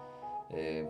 [0.50, 0.86] eh,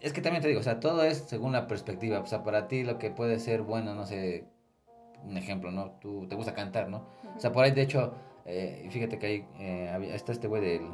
[0.00, 2.68] es que también te digo, o sea, todo es según la perspectiva, o sea, para
[2.68, 4.44] ti lo que puede ser bueno, no sé,
[5.24, 5.92] un ejemplo, ¿no?
[6.00, 7.06] Tú te gusta cantar, ¿no?
[7.36, 10.86] O sea, por ahí, de hecho, eh, fíjate que ahí eh, está este güey del...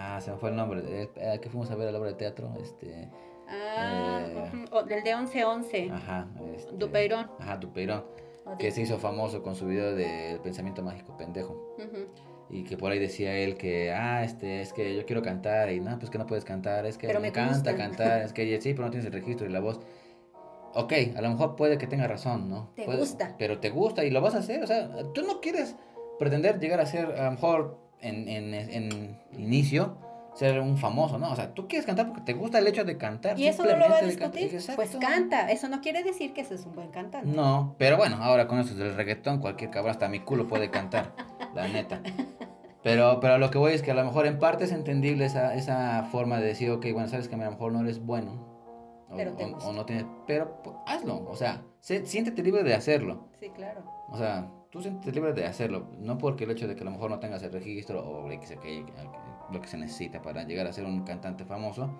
[0.00, 0.80] Ah, se me fue el nombre.
[0.86, 2.54] Eh, que fuimos a ver a la obra de teatro.
[2.62, 3.08] Este,
[3.48, 4.20] ah,
[4.86, 5.90] del de 1111.
[5.90, 6.28] Ajá.
[6.54, 7.28] Este, Dupeirón.
[7.40, 8.04] Ajá, Dupeirón.
[8.60, 11.76] Que se hizo famoso con su video del pensamiento mágico pendejo.
[12.48, 15.72] Y que por ahí decía él que, ah, este, es que yo quiero cantar.
[15.72, 16.86] Y no, pues que no puedes cantar.
[16.86, 18.22] Es que me, encanta cantar.
[18.22, 19.80] Es que sí, pero no tienes el registro y la voz
[20.74, 22.70] ok, a lo mejor puede que tenga razón, ¿no?
[22.76, 23.34] Te gusta.
[23.36, 25.74] Pero te gusta y lo vas a hacer, o sea, tú no quieres
[26.20, 29.96] pretender llegar a ser, a lo mejor en, en, en inicio,
[30.38, 31.32] ser un famoso, ¿no?
[31.32, 33.38] O sea, tú quieres cantar porque te gusta el hecho de cantar.
[33.38, 34.56] Y eso no lo va a discutir.
[34.76, 37.28] Pues canta, eso no quiere decir que ese es un buen cantante.
[37.28, 41.12] No, pero bueno, ahora con eso del reggaetón, cualquier cabrón, hasta mi culo puede cantar,
[41.54, 42.00] la neta.
[42.84, 45.54] Pero, pero lo que voy es que a lo mejor en parte es entendible esa,
[45.56, 48.46] esa forma de decir, ok, bueno, sabes que a lo mejor no eres bueno,
[49.16, 53.28] pero o, no tienes, pero pues, hazlo, o sea, siéntete libre de hacerlo.
[53.40, 53.82] Sí, claro.
[54.10, 56.90] O sea, tú siéntete libre de hacerlo, no porque el hecho de que a lo
[56.90, 61.04] mejor no tengas el registro o lo que se necesita para llegar a ser un
[61.04, 61.90] cantante famoso,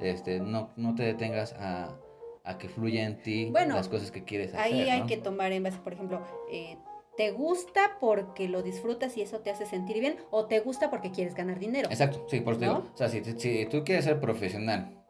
[0.00, 1.96] este, no, no te detengas a,
[2.44, 4.60] a que fluya en ti las cosas que quieres hacer.
[4.60, 6.76] Ahí hay que tomar en base, por ejemplo, eh,
[7.16, 10.16] ¿te gusta porque lo disfrutas y eso te hace sentir bien?
[10.30, 11.88] ¿O te gusta porque quieres ganar dinero?
[11.90, 12.84] Exacto, sí, por eso digo.
[12.92, 15.03] O sea, si, si tú quieres ser profesional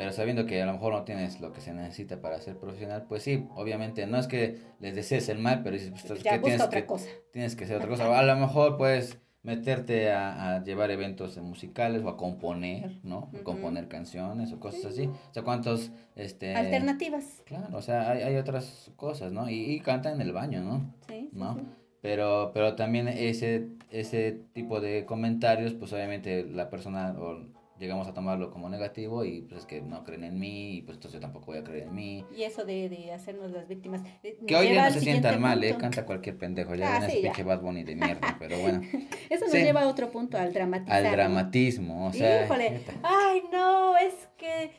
[0.00, 3.04] pero sabiendo que a lo mejor no tienes lo que se necesita para ser profesional,
[3.06, 6.38] pues sí, obviamente no es que les desees el mal, pero dices, pues, ya que
[6.38, 7.06] tienes, otra que, cosa.
[7.34, 8.18] tienes que hacer otra cosa.
[8.18, 13.30] A lo mejor puedes meterte a, a llevar eventos musicales o a componer, ¿no?
[13.38, 15.04] A componer canciones o cosas así.
[15.04, 15.90] O sea, ¿cuántos...
[16.16, 17.42] Este, Alternativas.
[17.44, 19.50] Claro, o sea, hay, hay otras cosas, ¿no?
[19.50, 20.94] Y, y canta en el baño, ¿no?
[21.08, 21.56] Sí, sí, ¿no?
[21.56, 21.60] sí.
[22.00, 28.14] Pero, pero también ese, ese tipo de comentarios, pues obviamente la persona o llegamos a
[28.14, 31.20] tomarlo como negativo y pues es que no creen en mí y pues entonces yo
[31.20, 32.24] tampoco voy a creer en mí.
[32.36, 34.02] Y eso de, de hacernos las víctimas.
[34.22, 35.70] eh, Que hoy día no se sientan mal, ¿eh?
[35.70, 35.80] punto.
[35.80, 38.82] Canta cualquier pendejo, ya Ah, sí, pinche Bad Bunny de mierda, pero bueno.
[39.30, 39.58] Eso nos Sí.
[39.62, 41.04] lleva a otro punto, al dramatizar.
[41.04, 42.44] Al dramatismo, o sea...
[42.44, 44.70] Híjole, ay no, es que,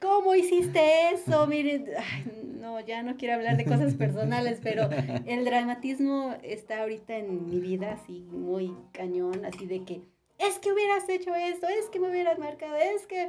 [0.00, 0.80] ¿cómo hiciste
[1.12, 1.46] eso?
[1.48, 4.88] Miren, ay, no, ya no quiero hablar de cosas personales, pero
[5.26, 10.02] el dramatismo está ahorita en mi vida así muy cañón, así de que,
[10.48, 13.28] es que hubieras hecho esto, es que me hubieras marcado, es que,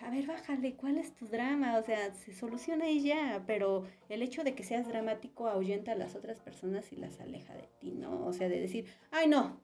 [0.00, 1.78] a ver, bájale, ¿cuál es tu drama?
[1.78, 5.96] O sea, se soluciona y ya, pero el hecho de que seas dramático ahuyenta a
[5.96, 8.26] las otras personas y las aleja de ti, ¿no?
[8.26, 9.60] O sea, de decir, ay no,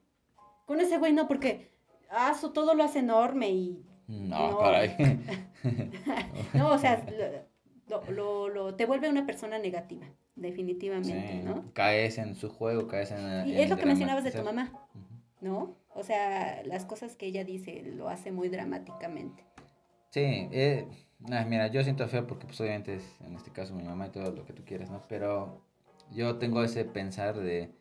[0.65, 1.69] con ese güey no, porque
[2.09, 4.57] ah, su- todo lo hace enorme y No, No.
[4.59, 4.95] caray.
[6.53, 7.05] no, o sea,
[7.89, 11.71] lo, lo, lo- te vuelve una persona negativa, definitivamente, Sí, ¿no?
[11.73, 13.47] Caes en su juego, caes en...
[13.47, 14.71] Y en es lo que mencionabas de tu mamá.
[15.41, 15.75] ¿no?
[15.95, 19.43] O sea, las cosas que ella dice lo hace muy dramáticamente.
[20.09, 20.21] Sí,
[20.51, 20.87] eh,
[21.47, 24.31] mira, yo siento feo porque pues obviamente es en este caso mi mamá y todo
[24.31, 25.01] lo que tú quieras, ¿no?
[25.07, 25.61] Pero
[26.11, 27.71] yo tengo ese pensar de,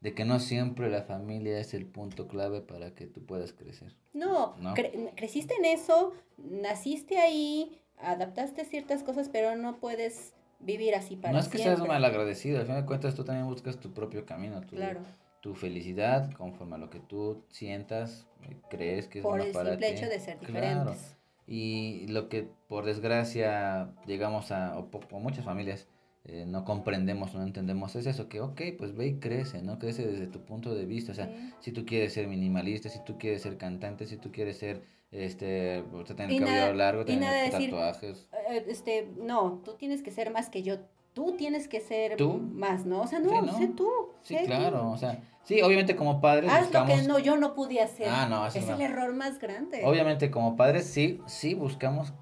[0.00, 3.94] de que no siempre la familia es el punto clave para que tú puedas crecer.
[4.12, 4.74] No, No.
[4.74, 11.32] cre- creciste en eso, naciste ahí, adaptaste ciertas cosas, pero no puedes vivir así para
[11.32, 11.76] no es que siempre.
[11.78, 15.00] seas mal agradecido, al final de cuentas tú también buscas tu propio camino, tu, Claro,
[15.44, 19.52] tu felicidad conforme a lo que tú sientas, eh, crees que es por bueno el
[19.52, 19.92] para simple ti.
[19.98, 20.52] hecho de ser Claro.
[20.92, 21.16] diferentes.
[21.46, 25.86] Y lo que por desgracia llegamos a, o, o muchas familias
[26.24, 29.78] eh, no comprendemos, no entendemos, es eso, que ok, pues ve y crece, ¿no?
[29.78, 31.52] Crece desde tu punto de vista, o sea, Sí.
[31.60, 34.80] si tú quieres ser minimalista, si tú quieres ser cantante, si tú quieres ser,
[35.10, 38.30] este, o sea, tener Y el cabello nada- largo, tener decir, tatuajes.
[38.48, 40.78] Eh, este, no, tú tienes que ser más que yo,
[41.14, 42.34] tú tienes que ser ¿Tú?
[42.38, 43.00] más, ¿no?
[43.02, 43.58] O sea, no, Sí, ¿no?
[43.58, 43.88] sé tú.
[44.22, 44.46] Sí, sé tú.
[44.46, 48.08] claro, o sea, sí, obviamente como padres Haz lo que no, yo no pude hacer.
[48.10, 48.74] Ah, no, eso es no.
[48.74, 49.80] el error más grande.
[49.84, 52.12] obviamente como padres sí, sí buscamos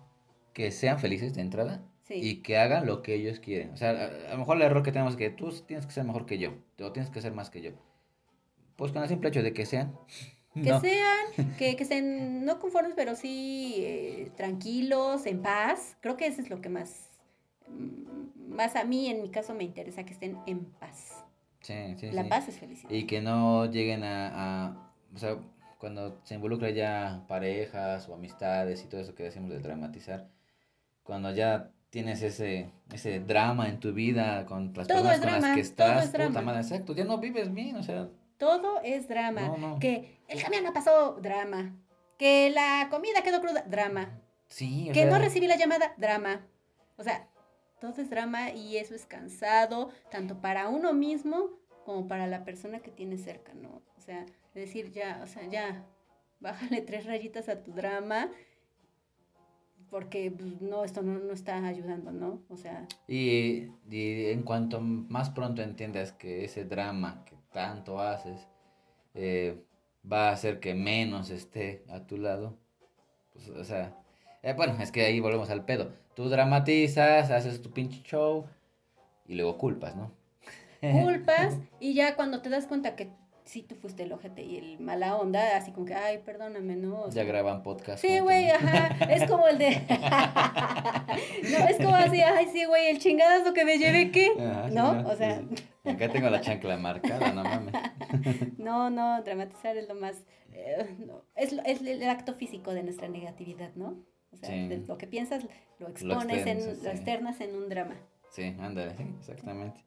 [0.52, 1.82] que sean felices de entrada.
[2.04, 2.14] Sí.
[2.14, 3.70] y que hagan lo que ellos quieren.
[3.72, 5.92] O sea, a, a lo mejor el error que tenemos es que tú tienes que
[5.92, 7.70] ser mejor que yo, o tienes que ser más que yo.
[8.76, 9.96] Pues con el simple hecho de que sean.
[10.54, 10.80] Que no.
[10.80, 11.16] sean,
[11.58, 15.96] que, que estén no conformes, pero sí eh, tranquilos, en paz.
[16.02, 17.08] Creo que eso es lo que más,
[17.68, 21.24] mm, más a mí, en mi caso, me interesa, que estén en paz.
[21.60, 22.28] Sí, sí, La sí.
[22.28, 22.90] paz es felicidad.
[22.90, 25.36] Y que no lleguen a, a- o sea,
[25.78, 30.28] cuando se involucra ya parejas o amistades y todo eso que decimos de dramatizar,
[31.02, 35.30] cuando ya tienes ese, ese drama en tu vida con las Todo personas es con
[35.32, 36.28] las drama, que todo estás, es drama.
[36.30, 39.42] puta madre, exacto, ya no vives bien, o sea, Todo es drama.
[39.42, 39.78] no, no.
[39.78, 41.76] Que el camión no pasó, drama.
[42.18, 44.18] Que la comida quedó cruda, drama.
[44.48, 46.46] Sí, o Que no sea, recibí la llamada, drama.
[46.96, 47.26] O sea,
[47.82, 51.50] todo es drama y eso es cansado, tanto para uno mismo
[51.84, 53.82] como para la persona que tiene cerca, ¿no?
[53.98, 54.24] O sea,
[54.54, 55.84] decir ya, o sea, ya,
[56.38, 58.30] bájale tres rayitas a tu drama,
[59.90, 62.44] porque pues, no, esto no, no está ayudando, ¿no?
[62.48, 68.46] O sea, Y, y en cuanto más pronto entiendas que ese drama que tanto haces
[69.14, 69.60] eh,
[70.10, 72.56] va a hacer que menos esté a tu lado,
[73.32, 73.98] pues, o sea,
[74.44, 76.01] eh, bueno, es que ahí volvemos al pedo.
[76.14, 78.44] Tú dramatizas, haces tu pinche show
[79.26, 80.10] y luego culpas, ¿no?
[80.80, 83.10] culpas y ya cuando te das cuenta que
[83.44, 87.02] sí tú fuiste el ojete y el mala onda, así como que, ay, perdóname, ¿no?
[87.02, 88.00] O Ya sea, graban podcast.
[88.00, 88.88] Sí, güey, ajá.
[89.10, 89.70] Es como el de.
[91.50, 94.32] no, es como así, ay, sí, güey, el chingadazo que me llevé, ¿qué?
[94.38, 95.08] Ajá, sí, ¿No?
[95.08, 95.88] O sea, Sí, sí.
[95.90, 97.74] Acá tengo la chancla marcada, no mames.
[98.58, 100.24] no, no, dramatizar es lo más.
[100.52, 103.96] eh, no, es, lo- es el acto físico de nuestra negatividad, ¿no?
[104.32, 104.68] O sea, Sí.
[104.68, 105.46] de lo que piensas,
[105.78, 106.96] lo expones, en, externas, lo sí.
[106.96, 107.96] externas en un drama.
[108.30, 109.84] Sí, ándale, sí, exactamente.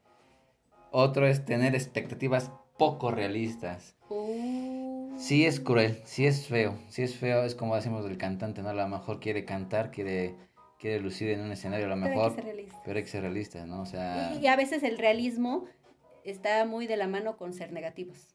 [0.91, 3.95] Otro es tener expectativas poco realistas.
[4.09, 8.61] Uh, Sí es cruel, sí es feo, sí es feo, es como decimos del cantante,
[8.61, 8.69] ¿no?
[8.69, 10.35] A lo mejor quiere cantar, quiere,
[10.77, 12.81] quiere lucir en un escenario, a lo pero hay mejor, que ser realista.
[12.85, 13.81] pero hay que ser realista, ¿no?
[13.81, 15.65] O sea, Y, y a veces el realismo
[16.25, 18.34] está muy de la mano con ser negativos.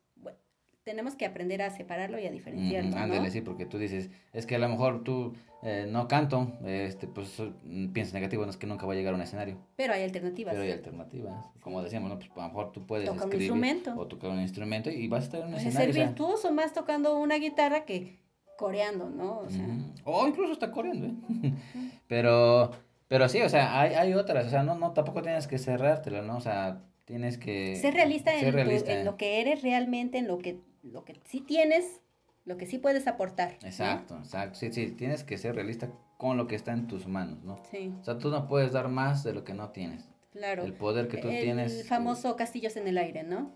[0.90, 2.90] Tenemos que aprender a separarlo y a diferenciarlo.
[2.90, 2.96] ¿no?
[2.96, 7.06] ándale, sí, porque tú dices, es que a lo mejor tú eh, no canto, este,
[7.06, 9.92] pues mm, piensas negativo, no es que nunca voy a llegar a un escenario, Pero
[9.92, 10.52] hay alternativas.
[10.52, 12.18] pero hay alternativas, como decíamos, ¿no?
[12.18, 13.94] Pues a lo mejor tú puedes Toca un escribir instrumento.
[13.96, 15.78] o tocar un instrumento y vas a estar en un escenario.
[15.78, 18.18] ser o sea, virtuoso más tocando una guitarra que
[18.56, 19.38] coreando, ¿no?
[19.38, 19.64] O, sea,
[20.02, 21.52] o incluso está coreando, ¿eh?
[22.08, 22.72] pero,
[23.06, 26.22] pero sí, o sea, hay, hay otras, o sea, no, no, tampoco tienes que cerrártelo,
[26.22, 26.38] ¿no?
[26.38, 27.76] O sea, tienes que...
[27.76, 32.00] Ser realista, en, en, lo que eres realmente, en lo que, lo que sí tienes,
[32.44, 33.58] lo que sí puedes aportar.
[33.62, 37.42] Exacto, exacto, sí, sí, tienes que ser realista con lo que está en tus manos,
[37.44, 37.62] ¿no?
[37.70, 37.94] Sí.
[38.00, 40.08] O sea, tú no puedes dar más de lo que no tienes.
[40.32, 40.64] Claro.
[40.64, 41.80] El poder que tú tienes.
[41.80, 43.52] El famoso castillos en el aire, ¿no?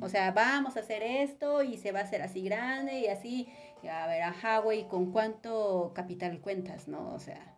[0.00, 3.48] O sea, vamos a hacer esto y se va a hacer así grande y así.
[3.90, 7.14] a ver, ajá, güey, ¿con cuánto capital cuentas, no?
[7.14, 7.54] O sea.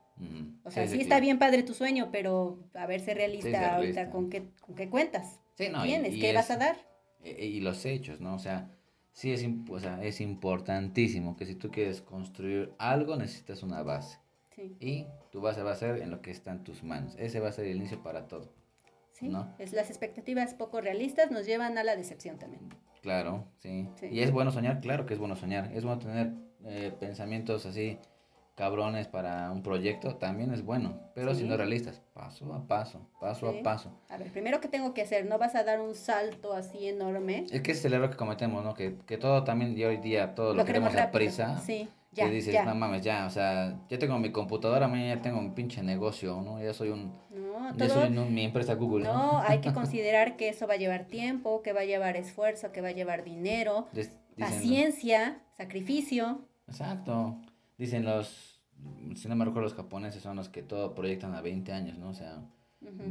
[0.64, 4.28] O sea, sí, está bien padre tu sueño, pero a ver, ser realista, ahorita, ¿con
[4.28, 5.40] qué, ¿con qué cuentas?
[5.54, 6.14] Sí, no, ¿Tienes?
[6.20, 6.76] ¿Qué vas a dar?
[7.24, 8.34] E, y, los hechos, ¿no?
[8.34, 8.70] O sea,
[9.12, 14.18] sí es, o sea, es importantísimo que si tú quieres construir algo, necesitas una base.
[14.54, 14.76] Sí.
[14.80, 17.14] Y tu base va a ser en lo que está en tus manos.
[17.18, 18.52] Ese va a ser el inicio para todo.
[19.12, 22.68] Sí, es, las expectativas poco realistas nos llevan a la decepción también.
[23.02, 23.88] Claro, sí.
[24.10, 25.70] Y es bueno soñar, claro que es bueno soñar.
[25.74, 26.32] Es bueno tener
[26.64, 27.98] eh, pensamientos así
[28.60, 33.48] cabrones para un proyecto, también es bueno, pero si no realistas, paso a paso, paso
[33.48, 33.90] a paso.
[34.10, 37.46] A ver, primero que tengo que hacer, no vas a dar un salto así enorme.
[37.50, 38.74] Es que es el error que cometemos, ¿no?
[38.74, 41.58] Que, que todo también, y hoy día, todo lo, queremos a prisa.
[41.60, 41.88] Sí.
[42.12, 45.40] Ya, que dices, no mames, ya, o sea, ya tengo mi computadora, mañana ya tengo
[45.40, 46.62] mi pinche negocio, ¿no?
[46.62, 47.14] Ya soy un...
[47.30, 49.14] No, todo, ya soy mi empresa Google, ¿no?
[49.14, 52.72] No, hay que considerar que eso va a llevar tiempo, que va a llevar esfuerzo,
[52.72, 53.88] que va a llevar dinero,
[54.36, 56.42] paciencia, sacrificio.
[56.68, 57.36] Exacto.
[57.80, 58.49] Dicen los,
[59.14, 62.10] si no me recuerdo, los japoneses son los que todo proyectan a 20 años, ¿no?
[62.10, 62.42] O sea,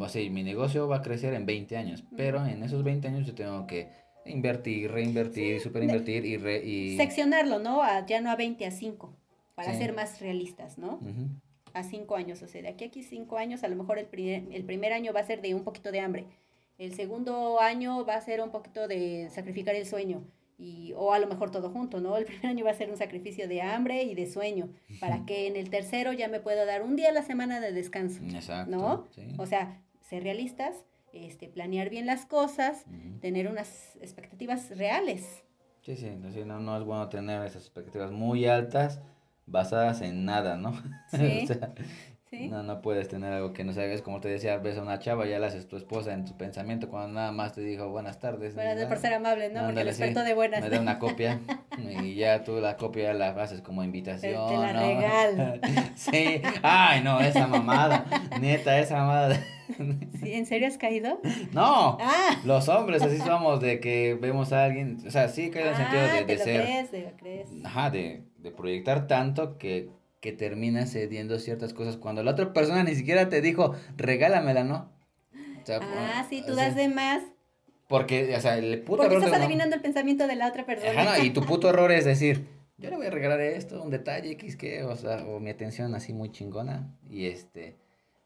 [0.02, 3.28] a ser, mi negocio va a crecer en 20 años, pero en esos 20 años
[3.28, 3.90] yo tengo que
[4.26, 6.98] Invertir, reinvertir, superinvertir y, re, y...
[6.98, 7.82] Seccionarlo, ¿no?
[7.82, 9.16] A, ya no a 20, a 5,
[9.56, 11.00] para ser más realistas, ¿no?
[11.74, 14.06] A 5 años, o sea, de aquí a aquí 5 años, a lo mejor el
[14.06, 16.26] primer, el primer año va a ser de un poquito de hambre,
[16.78, 20.22] el segundo año va a ser un poquito de sacrificar el sueño,
[20.60, 22.18] y, o a lo mejor todo junto, ¿no?
[22.18, 25.48] El primer año va a ser un sacrificio de hambre y de sueño, para que
[25.48, 28.70] en el tercero ya me pueda dar un día a la semana de descanso, Exacto,
[28.70, 29.08] ¿no?
[29.38, 30.84] O sea, ser realistas,
[31.14, 32.86] este, planear bien las cosas,
[33.22, 35.44] tener unas expectativas reales.
[35.82, 36.12] Sí, sí,
[36.46, 39.02] no, no es bueno tener esas expectativas muy altas
[39.46, 40.74] basadas en nada, ¿no?
[41.10, 41.48] Sí.
[42.32, 45.26] No, no puedes tener algo que no sabes, como te decía, ves a una chava,
[45.26, 48.54] ya la haces tu esposa en tu pensamiento cuando nada más te dijo buenas tardes.
[48.54, 49.66] Buenas tardes por ser amable, ¿no?
[49.66, 50.62] Porque de buenas.
[50.62, 51.40] Me da una copia
[52.04, 54.48] y ya tú la copia la haces como invitación.
[54.48, 55.60] Te, la regalo.
[55.96, 58.06] sí, ay no, esa mamada,
[58.40, 59.36] neta, esa mamada.
[60.20, 60.34] ¿Sí?
[60.34, 61.20] ¿En serio has caído?
[61.52, 62.40] No, ah.
[62.44, 65.82] los hombres así somos de que vemos a alguien, o sea, sí caído en el
[65.82, 66.62] sentido de, ah, de lo ser...
[66.62, 67.50] Crees, de lo crees.
[67.64, 69.90] Ajá, de, de proyectar tanto que
[70.20, 74.92] que termina cediendo ciertas cosas cuando la otra persona ni siquiera te dijo, regálamela, ¿no?
[75.82, 77.24] ah, sí, tú das de más.
[77.88, 81.02] Porque, o sea, el puto Porque estás adivinando el pensamiento de la otra persona.
[81.02, 82.48] Ajá, y tu puto error es decir,
[82.78, 85.96] yo le voy a regalar esto, un detalle, X, que, o sea, o mi atención
[85.96, 87.78] así muy chingona, y este,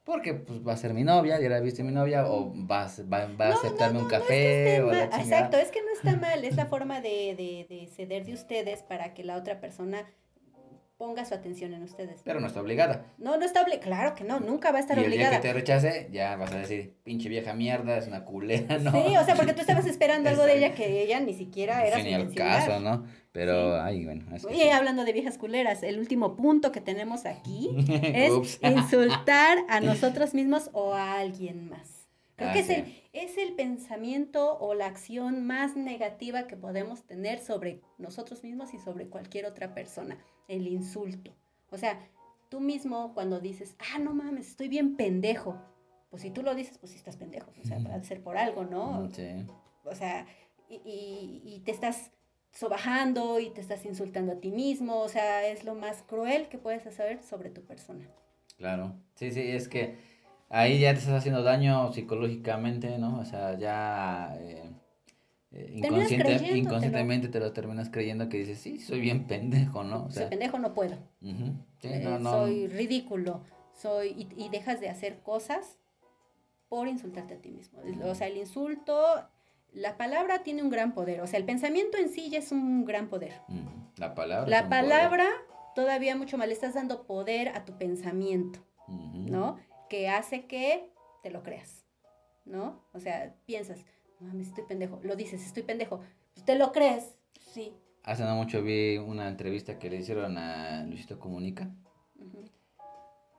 [0.04, 3.28] porque pues va a ser mi novia, ya la viste mi novia, o va, va,
[3.40, 6.66] va a aceptarme un café, o la Exacto, es que no está mal, es la
[6.66, 10.06] forma de, de, de ceder de ustedes para que la otra persona
[10.98, 12.22] ponga su atención en ustedes.
[12.24, 13.06] Pero no está obligada.
[13.18, 13.84] No, no está obligada.
[13.84, 15.16] Claro que no, nunca va a estar obligada.
[15.16, 18.24] Y el día que te rechace, ya vas a decir, pinche vieja mierda, es una
[18.24, 18.92] culera, ¿no?
[18.92, 21.98] Sí, o sea, porque tú estabas esperando algo de ella que ella ni siquiera era
[21.98, 23.06] Ni el caso, ¿no?
[23.32, 24.26] Pero, ay, bueno.
[24.36, 30.34] Es hablando de viejas culeras, el último punto que tenemos aquí es insultar a nosotros
[30.34, 31.93] mismos o a alguien más.
[32.52, 37.40] Creo que es el, es el pensamiento o la acción más negativa que podemos tener
[37.40, 40.18] sobre nosotros mismos y sobre cualquier otra persona,
[40.48, 41.36] el insulto.
[41.72, 42.00] O sea,
[42.50, 45.60] tú mismo cuando dices, ah, no mames, estoy bien pendejo,
[46.10, 48.64] pues si tú lo dices, pues sí estás pendejo, o sea, para ser por algo,
[48.66, 49.10] ¿no?
[49.12, 49.46] Sí.
[49.84, 50.28] O sea,
[50.70, 52.12] y, y, y te estás
[52.52, 56.60] sobajando y te estás insultando a ti mismo, o sea, es lo más cruel que
[56.60, 58.08] puedes saber sobre tu persona.
[58.58, 59.98] Claro, sí, sí, es que
[60.54, 63.20] ahí ya te estás haciendo daño psicológicamente, ¿no?
[63.20, 64.72] O sea, ya eh,
[65.52, 65.82] eh,
[66.56, 70.06] inconscientemente te lo terminas creyendo que dices, sí, soy bien pendejo, ¿no?
[70.06, 70.96] O sea, soy pendejo, no puedo.
[71.82, 73.42] Eh, soy ridículo,
[73.74, 75.80] soy y, dejas de hacer cosas
[76.70, 77.80] por insultarte a ti mismo.
[78.06, 79.28] O sea, el insulto,
[79.74, 82.86] la palabra tiene un gran poder, o sea, el pensamiento en sí ya es un
[82.86, 83.34] gran poder.
[83.98, 84.48] La palabra.
[84.48, 85.26] La palabra
[85.74, 89.58] todavía mucho más, le estás dando poder a tu pensamiento, ¿no?
[89.94, 90.90] Que hace que
[91.22, 91.86] te lo creas,
[92.46, 92.82] ¿no?
[92.94, 93.86] O sea, piensas,
[94.20, 96.02] mames, estoy pendejo, lo dices, estoy pendejo,
[96.34, 97.76] pues te lo crees, sí.
[98.02, 101.70] Hace no mucho vi una entrevista que le hicieron a Luisito Comunica,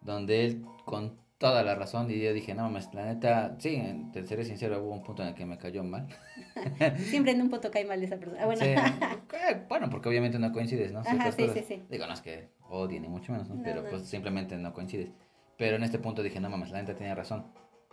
[0.01, 3.83] donde él con toda la razón y yo dije, no mames, la neta, sí,
[4.13, 6.07] te seré sincero, hubo un punto en el que me cayó mal.
[6.99, 8.41] Siempre en un punto cae mal esa persona.
[8.41, 8.65] Ah, bueno.
[9.47, 11.01] Eh, bueno, porque obviamente no coincides, ¿no?
[11.01, 11.83] Ajá, sí, sí, sí.
[11.91, 13.61] Digo, no es que odie ni mucho menos, ¿no?
[13.63, 15.11] Pero pues simplemente no coincides.
[15.57, 17.45] Pero en este punto dije, no mames, la neta tenía razón.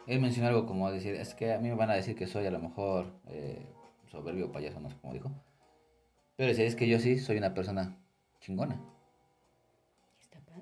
[0.08, 2.46] Él mencionó algo como decir, es que a mí me van a decir que soy
[2.46, 3.66] a lo mejor eh,
[4.10, 5.32] soberbio payaso, no sé cómo dijo.
[6.36, 7.98] Pero decía, es que yo sí soy una persona
[8.40, 8.82] chingona.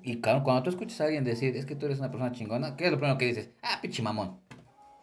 [0.03, 2.85] Y cuando tú escuchas a alguien decir, es que tú eres una persona chingona, ¿qué
[2.85, 3.49] es lo primero que dices?
[3.61, 4.39] Ah, pinche mamón.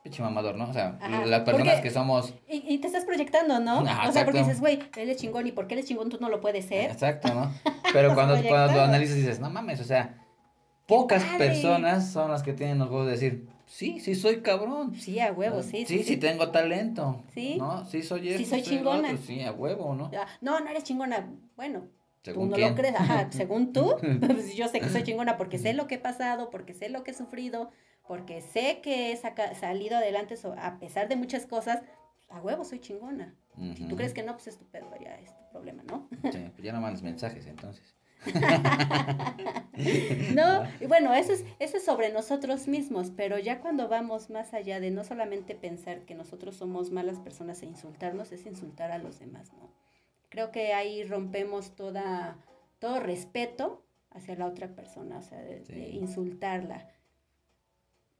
[0.02, 0.70] Pinche mamador, ¿no?
[0.70, 2.32] O sea, las personas que somos...
[2.48, 3.80] Y, te estás proyectando, ¿no?
[3.80, 6.28] o sea, porque dices, güey, él es chingón y porque él es chingón tú no
[6.28, 6.90] lo puedes ser.
[6.90, 7.52] Exacto, ¿no?
[7.92, 10.25] Pero cuando, cuando lo analizas dices, no mames, o sea,
[10.86, 14.94] pocas personas son las que tienen los huevos de decir, sí, sí soy cabrón.
[14.94, 15.84] Sí, a huevo, sí.
[15.86, 17.22] Sí, sí, sí, tengo talento.
[17.34, 17.56] Sí.
[17.58, 17.84] ¿No?
[17.84, 19.16] Sí soy Sí soy chingona.
[19.16, 20.10] sí, a huevo, ¿no?
[20.40, 21.28] No, no eres chingona.
[21.56, 21.88] Bueno,
[22.22, 25.74] tú no lo crees, ajá, según tú, pues yo sé que soy chingona porque sé
[25.74, 27.70] lo que he pasado, porque sé lo que he sufrido,
[28.06, 29.16] porque sé que he
[29.54, 31.82] salido adelante a pesar de muchas cosas,
[32.28, 33.34] a huevo soy chingona.
[33.74, 36.08] Si tú crees que no, pues es tu pedo, ya es tu problema, ¿no?
[36.30, 37.95] sí, pues ya no mandes mensajes entonces.
[40.34, 44.54] no, y bueno, eso es, eso es sobre nosotros mismos, pero ya cuando vamos más
[44.54, 48.96] allá de no solamente pensar que nosotros somos malas personas e insultarnos, es insultar a
[48.98, 49.70] los demás, ¿no?
[50.28, 52.38] Creo que ahí rompemos toda,
[52.78, 56.88] todo respeto hacia la otra persona, o sea, de, insultarla.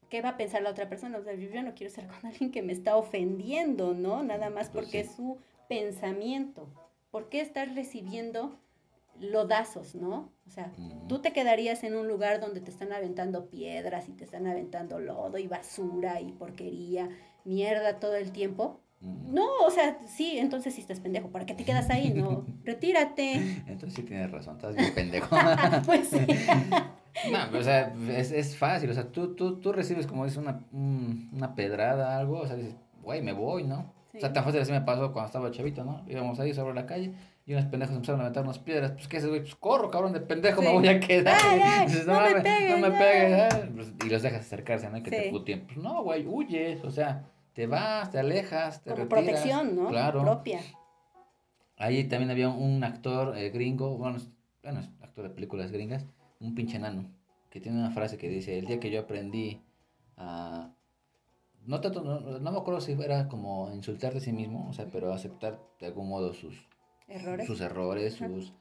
[0.08, 1.18] ¿Qué va a pensar la otra persona?
[1.18, 4.22] O sea, yo no quiero estar con alguien que me está ofendiendo, ¿no?
[4.22, 5.38] Nada más pues porque es su
[5.68, 6.68] pensamiento.
[7.10, 8.60] ¿Por qué estar recibiendo
[9.20, 10.32] lodazos, ¿no?
[10.46, 10.72] O sea,
[11.08, 14.98] tú te quedarías en un lugar donde te están aventando piedras y te están aventando
[15.00, 17.08] lodo y basura y porquería,
[17.44, 18.80] mierda todo el tiempo.
[19.00, 21.28] No, o sea, sí, entonces sí estás pendejo.
[21.28, 22.12] ¿Para qué te quedas ahí?
[22.14, 23.34] No, retírate.
[23.66, 25.36] Entonces sí tienes razón, estás bien pendejo.
[25.86, 26.18] pues sí.
[27.30, 28.90] no, o sea, es, es, fácil.
[28.90, 32.76] O sea, tú, tú, tú recibes como dices una, una pedrada, algo, o sea, dices,
[33.02, 33.92] güey, me voy, ¿no?
[34.16, 36.04] O sea, tan fácil así me pasó cuando estaba chavito, ¿no?
[36.08, 37.12] Íbamos ahí sobre la calle
[37.46, 38.92] y unos pendejos empezaron a aventar unas piedras.
[38.92, 39.40] Pues, ¿qué haces, güey?
[39.40, 41.36] Pues corro, cabrón, de pendejo me voy a quedar.
[42.06, 42.70] no, me pegues.
[42.70, 43.54] No me pegues.
[43.74, 44.98] Pues, y los dejas acercarse, ¿no?
[44.98, 45.66] Y que te putien.
[45.66, 46.82] Pues no, güey, huyes.
[46.84, 49.88] O sea, te vas, te alejas, te Como protección, ¿no?
[49.88, 50.22] Claro.
[50.22, 50.60] Propia.
[51.78, 54.18] Ahí también había un actor eh, gringo, bueno,
[54.62, 56.06] bueno, actor de películas gringas,
[56.40, 57.10] un pinche enano,
[57.50, 59.60] que tiene una frase que dice, el día que yo aprendí
[60.16, 60.70] a...
[61.66, 64.86] No tanto, no, no me acuerdo si era como insultar de sí mismo, o sea,
[64.90, 66.68] pero aceptar de algún modo sus
[67.08, 68.52] errores, sus, errores, sus,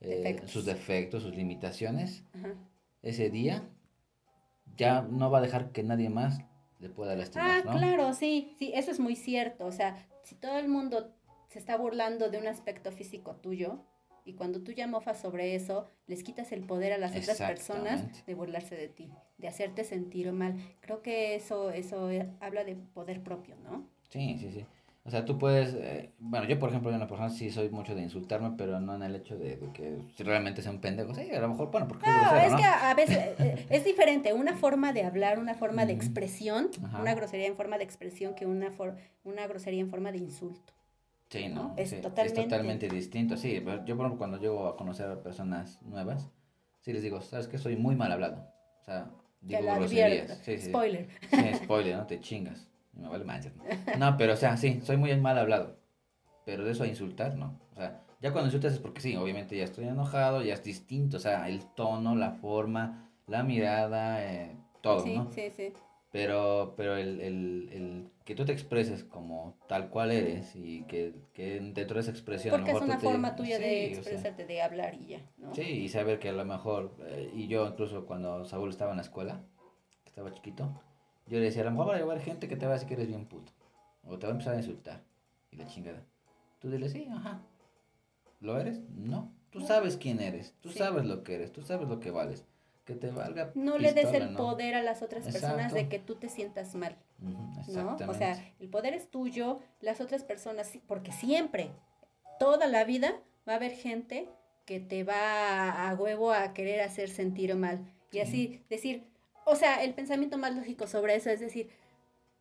[0.00, 0.50] eh, defectos.
[0.50, 2.24] sus defectos, sus limitaciones,
[3.02, 3.68] ese día
[4.76, 6.40] ya no va a dejar que nadie más
[6.78, 7.62] le pueda lastimar.
[7.66, 9.66] Ah, claro, sí, sí, eso es muy cierto.
[9.66, 11.14] O sea, si todo el mundo
[11.48, 13.84] se está burlando de un aspecto físico tuyo,
[14.24, 18.26] y cuando tú ya mofas sobre eso, les quitas el poder a las otras personas
[18.26, 20.56] de burlarse de ti, de hacerte sentir mal.
[20.80, 22.08] Creo que eso, eso
[22.40, 23.86] habla de poder propio, ¿no?
[24.08, 24.64] Sí, sí, sí.
[25.04, 27.96] O sea, tú puedes, eh, bueno, yo por ejemplo, en una persona sí soy mucho
[27.96, 31.12] de insultarme, pero no en el hecho de, que si realmente sea un pendejo.
[31.12, 34.32] Sí, a lo mejor, bueno, porque no, es, que a veces eh, es diferente.
[34.32, 36.70] Una forma de hablar, una forma de expresión,
[37.00, 40.72] una grosería en forma de expresión que una, for, una grosería en forma de insulto.
[41.32, 41.72] Sí, ¿no?
[41.78, 42.22] Es, totalmente...
[42.26, 43.38] es totalmente distinto.
[43.38, 46.30] Sí, yo por ejemplo, cuando llego a conocer a personas nuevas,
[46.82, 47.56] sí les digo, ¿sabes qué?
[47.56, 48.46] Soy muy mal hablado.
[48.82, 49.10] O sea,
[49.40, 50.38] digo groserías.
[50.44, 51.08] Sí, sí, spoiler.
[51.30, 52.68] Sí, spoiler, no te chingas.
[52.92, 53.24] Me vale
[53.98, 55.78] No, pero o sea, sí, soy muy mal hablado.
[56.44, 57.58] Pero de eso a insultar, no.
[57.72, 61.16] O sea, ya cuando insultas es porque sí, obviamente ya estoy enojado, ya es distinto.
[61.16, 65.32] O sea, el tono, la forma, la mirada, eh, todo, ¿no?
[65.32, 65.72] Sí, sí.
[66.12, 71.14] Pero, pero el, el, el, que tú te expreses como tal cual eres y que,
[71.32, 72.54] que dentro de esa expresión...
[72.54, 75.54] Porque es una forma tuya de expresarte, de hablar y ya, ¿no?
[75.54, 78.98] Sí, y saber que a lo mejor, eh, y yo incluso cuando Saúl estaba en
[78.98, 79.42] la escuela,
[80.04, 80.82] estaba chiquito,
[81.26, 82.88] yo le decía, a lo mejor va a llevar gente que te va a decir
[82.88, 83.50] que eres bien puto.
[84.04, 85.02] O te va a empezar a insultar.
[85.50, 86.04] Y la chingada.
[86.58, 87.40] Tú dile, sí, ajá.
[88.40, 88.80] ¿Lo eres?
[88.90, 89.32] No.
[89.50, 90.54] Tú sabes quién eres.
[90.60, 91.52] Tú sabes lo que eres.
[91.52, 92.44] Tú sabes lo que vales.
[92.84, 93.52] Que te valga.
[93.54, 96.96] No le des el poder a las otras personas de que tú te sientas mal.
[97.18, 97.96] ¿no?
[98.08, 99.60] O sea, el poder es tuyo.
[99.80, 101.70] Las otras personas, porque siempre,
[102.38, 104.28] toda la vida, va a haber gente
[104.64, 107.80] que te va a huevo a querer hacer sentir mal.
[108.10, 109.04] Y así decir,
[109.44, 111.70] o sea, el pensamiento más lógico sobre eso es decir,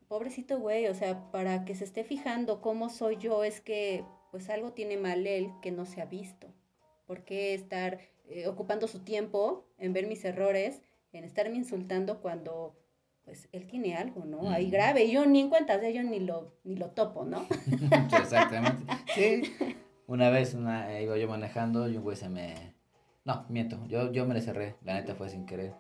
[0.07, 4.49] pobrecito güey, o sea, para que se esté fijando cómo soy yo, es que pues
[4.49, 6.47] algo tiene mal él que no se ha visto.
[7.07, 7.99] ¿Por qué estar
[8.31, 12.77] eh, ocupando su tiempo en ver mis errores, en estarme insultando cuando
[13.25, 14.49] pues él tiene algo, ¿no?
[14.49, 17.45] Ahí grave, y yo ni en cuenta, o yo ni lo, ni lo topo, ¿no?
[18.17, 18.85] Exactamente.
[19.13, 19.43] Sí.
[20.07, 22.75] Una vez una, iba yo manejando y un güey se me...
[23.23, 25.73] No, miento, yo, yo me le cerré, la neta fue sin querer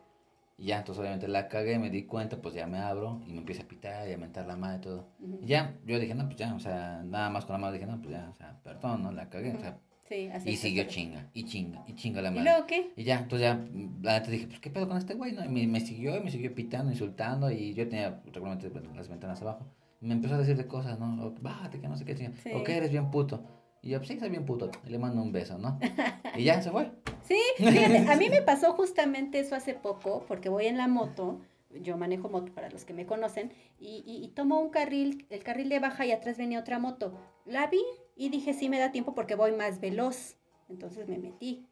[0.57, 3.39] Y ya, entonces obviamente la cagué, me di cuenta, pues ya me abro y me
[3.39, 5.07] empieza a pitar y a mentar la madre y todo.
[5.41, 7.91] Y ya, yo dije, no, pues ya, o sea, nada más con la madre dije,
[7.91, 9.77] no, pues ya, o sea, perdón, no la cagué, o sea.
[10.11, 12.41] Sí, así y siguió chinga, y chinga, y chinga la madre.
[12.41, 12.91] ¿Y luego qué?
[12.97, 13.65] Y ya, entonces ya,
[14.01, 15.45] la neta dije, pues qué pedo con este güey, ¿no?
[15.45, 19.41] Y me, me siguió, y me siguió pitando, insultando, y yo tenía regularmente las ventanas
[19.41, 19.65] abajo.
[20.01, 21.33] Y me empezó a decir de cosas, ¿no?
[21.39, 22.33] Bájate, que no sé qué, chinga.
[22.43, 22.51] Sí.
[22.53, 23.41] O que eres bien puto.
[23.81, 24.69] Y yo, pues sí, soy bien puto.
[24.85, 25.79] Y le mando un beso, ¿no?
[26.35, 26.91] Y ya se fue.
[27.23, 31.39] Sí, fíjate, a mí me pasó justamente eso hace poco, porque voy en la moto,
[31.81, 35.41] yo manejo moto para los que me conocen, y, y, y tomo un carril, el
[35.41, 37.13] carril de baja y atrás venía otra moto.
[37.45, 37.81] La vi
[38.21, 40.35] y dije, sí me da tiempo porque voy más veloz.
[40.69, 41.65] Entonces me metí.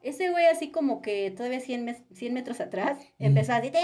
[0.00, 3.76] Ese güey así como que todavía 100, 100 metros atrás empezó a decir,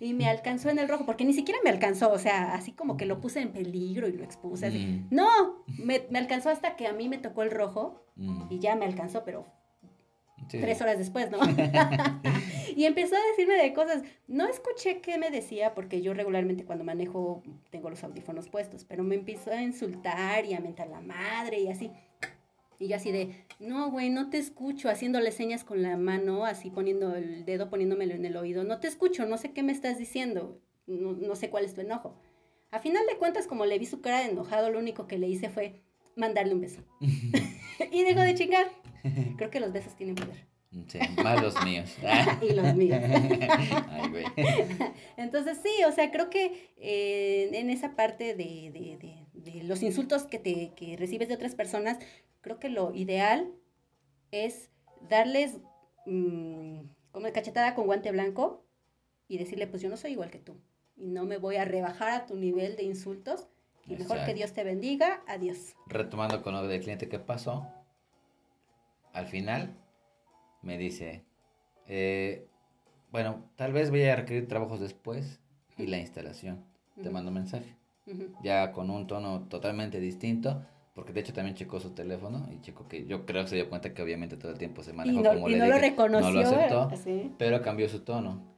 [0.00, 2.96] y me alcanzó en el rojo, porque ni siquiera me alcanzó, o sea, así como
[2.96, 4.66] que lo puse en peligro y lo expuse.
[4.66, 5.06] Así.
[5.12, 8.04] No, me, me, alcanzó hasta que a mí me tocó el rojo
[8.50, 9.46] y ya me alcanzó, pero
[10.48, 10.58] sí.
[10.58, 11.38] tres horas después, ¿no?
[12.76, 14.02] y empezó a decirme de cosas.
[14.26, 19.02] No escuché qué me decía, porque yo regularmente cuando manejo tengo los audífonos puestos, pero
[19.02, 21.90] me empezó a insultar y a mentar la madre y así.
[22.78, 26.70] Y yo así de, no, güey, no te escucho, haciéndole señas con la mano, así
[26.70, 28.64] poniendo el dedo, poniéndomelo en el oído.
[28.64, 31.80] No te escucho, no sé qué me estás diciendo, no, no sé cuál es tu
[31.80, 32.16] enojo.
[32.72, 35.28] A final de cuentas, como le vi su cara de enojado, lo único que le
[35.28, 35.82] hice fue
[36.16, 36.82] mandarle un beso.
[37.92, 38.66] y dejó de chingar.
[39.36, 40.46] Creo que los besos tienen poder.
[40.88, 41.94] Sí, más los míos.
[42.40, 42.98] y los míos.
[43.90, 44.24] Ay, güey.
[45.18, 49.82] Entonces, sí, o sea, creo que eh, en esa parte de, de, de, de, los
[49.82, 51.98] insultos que, te, que recibes de otras personas,
[52.40, 53.52] creo que lo ideal
[54.30, 54.70] es
[55.10, 55.58] darles
[56.06, 58.64] mmm, como de cachetada con guante blanco
[59.28, 60.56] y decirle, pues yo no soy igual que tú
[60.96, 63.48] y no me voy a rebajar a tu nivel de insultos
[63.84, 64.14] y Exacto.
[64.14, 65.74] mejor que Dios te bendiga, adiós.
[65.86, 67.66] Retomando con lo del cliente que pasó,
[69.12, 69.76] al final
[70.62, 71.24] me dice,
[71.86, 72.46] eh,
[73.10, 75.40] bueno, tal vez voy a requerir trabajos después
[75.76, 76.64] y la instalación.
[76.96, 77.02] Uh -huh.
[77.04, 77.76] Te mando mensaje.
[78.06, 78.36] Uh -huh.
[78.42, 80.62] Ya con un tono totalmente distinto
[80.94, 83.68] porque de hecho también checó su teléfono y checó que yo creo que se dio
[83.68, 85.76] cuenta que obviamente todo el tiempo se manejó y no, como y le no dije,
[85.76, 87.32] lo reconoció, no lo aceptó, ¿sí?
[87.38, 88.52] pero cambió su tono.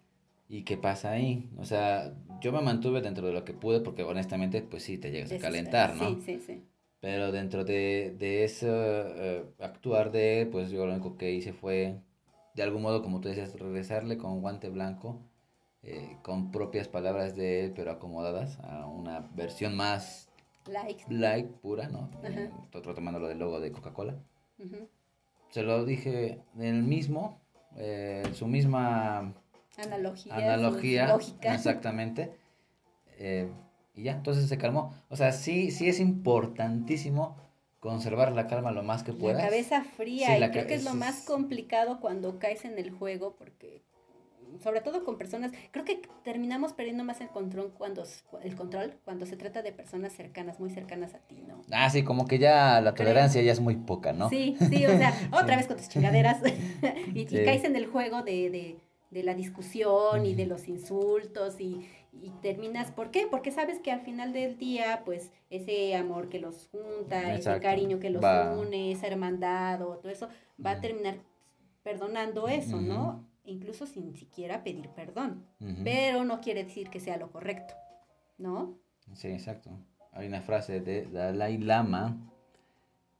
[0.48, 1.48] ¿Y qué pasa ahí?
[1.56, 5.10] O sea, yo me mantuve dentro de lo que pude porque honestamente pues sí te
[5.10, 6.10] llegas a calentar, ¿no?
[6.16, 6.62] Sí, sí, sí.
[7.04, 11.52] Pero dentro de, de ese uh, actuar de él, pues yo lo único que hice
[11.52, 12.00] fue,
[12.54, 15.20] de algún modo, como tú decías, regresarle con guante blanco,
[15.82, 20.30] eh, con propias palabras de él, pero acomodadas a una versión más
[20.66, 21.04] Like.
[21.10, 22.08] Like pura, ¿no?
[22.22, 24.14] Eh, estoy tomando lo del logo de Coca-Cola.
[24.58, 24.88] Uh -huh.
[25.50, 27.38] Se lo dije en el mismo,
[27.76, 29.34] eh, su misma
[29.76, 30.34] analogía.
[30.34, 31.08] Analogía.
[31.08, 31.54] Lógica.
[31.54, 32.32] Exactamente.
[33.16, 33.48] Eh,
[33.94, 34.92] y ya, entonces se calmó.
[35.08, 37.36] O sea, sí, sí es importantísimo
[37.78, 39.38] conservar la calma lo más que puedas.
[39.38, 42.78] La cabeza fría, sí, y la creo que es, lo más complicado cuando caes en
[42.78, 43.82] el juego, porque
[44.62, 48.04] sobre todo con personas, creo que terminamos perdiendo más el control cuando
[48.42, 51.62] el control cuando se trata de personas cercanas, muy cercanas a ti, ¿no?
[51.70, 53.46] Ah, sí, como que ya la tolerancia Creo.
[53.46, 54.28] ya es muy poca, ¿no?
[54.28, 55.56] Sí, sí, o sea, otra sí.
[55.56, 56.40] vez con tus chingaderas
[57.14, 57.38] y, sí.
[57.38, 58.76] y, caes en el juego de, de,
[59.10, 61.86] de la discusión y de los insultos y,
[62.22, 63.26] y, terminas, ¿por qué?
[63.30, 67.50] Porque sabes que al final del día, pues, ese amor que los junta, Exacto.
[67.50, 68.56] ese cariño que los va.
[68.56, 70.28] une, esa hermandad o todo eso,
[70.64, 71.16] va a terminar
[71.82, 73.24] perdonando eso, ¿no?
[73.46, 75.44] incluso sin siquiera pedir perdón.
[75.60, 75.84] Uh -huh.
[75.84, 77.74] Pero no quiere decir que sea lo correcto,
[78.38, 78.78] ¿no?
[79.12, 79.70] Sí, exacto.
[80.12, 82.16] Hay una frase de Dalai Lama.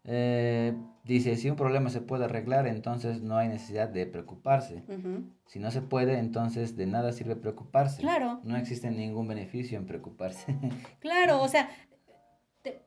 [0.06, 4.84] Eh, dice, si un problema se puede arreglar, entonces no hay necesidad de preocuparse.
[4.86, 5.32] Uh -huh.
[5.46, 8.02] Si no se puede, entonces de nada sirve preocuparse.
[8.02, 8.40] Claro.
[8.44, 10.54] No existe ningún beneficio en preocuparse.
[11.00, 11.70] claro, o sea,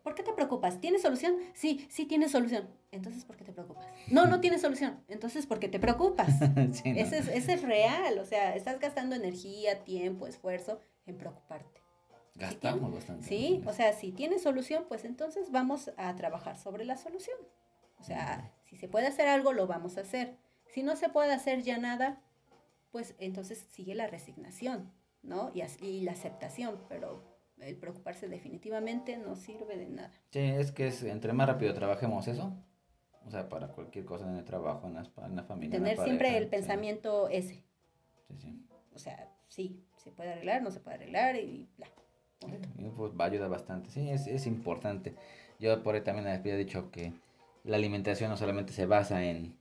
[0.03, 0.80] ¿por qué te preocupas?
[0.80, 1.36] ¿Tienes solución?
[1.53, 2.68] Sí, sí tiene solución.
[2.91, 3.86] Entonces, ¿por qué te preocupas?
[4.11, 4.99] No, no tiene solución.
[5.07, 6.30] Entonces, ¿por qué te preocupas?
[6.72, 6.99] sí, no.
[6.99, 8.20] ese, es, ese es real.
[8.20, 11.86] O sea, estás gastando energía, tiempo, esfuerzo en preocuparte.
[12.38, 13.27] Gastamos si bastante.
[13.27, 17.38] Sí, o sea, si tiene solución, pues entonces vamos a trabajar sobre la solución.
[17.99, 20.38] O sea, si se puede hacer algo, lo vamos a hacer.
[20.67, 22.21] Si no se puede hacer ya nada,
[22.91, 24.91] pues entonces sigue la resignación,
[25.23, 25.51] ¿no?
[25.53, 27.23] Y, y la aceptación, pero
[27.59, 30.11] el preocuparse definitivamente no sirve de nada.
[30.31, 32.53] Sí, es que es, entre más rápido trabajemos eso,
[33.25, 35.71] o sea, para cualquier cosa en el trabajo, en la, en la familia.
[35.71, 37.63] Tener en la siempre pareja, el pensamiento ese.
[38.27, 38.65] Sí, sí.
[38.93, 41.88] O sea, sí, se puede arreglar, no se puede arreglar y bla.
[42.39, 45.15] Pues va a ayudar bastante, sí, es, es importante.
[45.59, 47.13] Yo por ahí también había dicho que
[47.63, 49.55] la alimentación no solamente se basa en,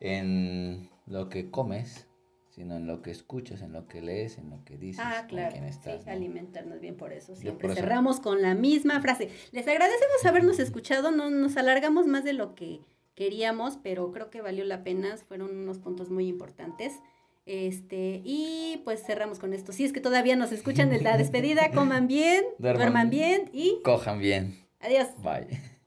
[0.00, 2.06] en lo que comes,
[2.50, 5.50] sino en lo que escuchas, en lo que lees, en lo que dices, ah, claro.
[5.50, 6.00] con quién estás.
[6.02, 6.12] Sí, ¿no?
[6.12, 7.36] alimentarnos bien por eso.
[7.36, 7.80] Siempre por eso...
[7.80, 9.30] cerramos con la misma frase.
[9.52, 12.80] Les agradecemos habernos escuchado, no nos alargamos más de lo que
[13.14, 17.00] queríamos, pero creo que valió la pena, fueron unos puntos muy importantes.
[17.48, 19.72] Este, y pues cerramos con esto.
[19.72, 24.20] Si es que todavía nos escuchan en la despedida, coman bien, duerman, bien y cojan
[24.20, 24.54] bien.
[24.80, 25.08] Adiós.
[25.22, 25.77] Bye.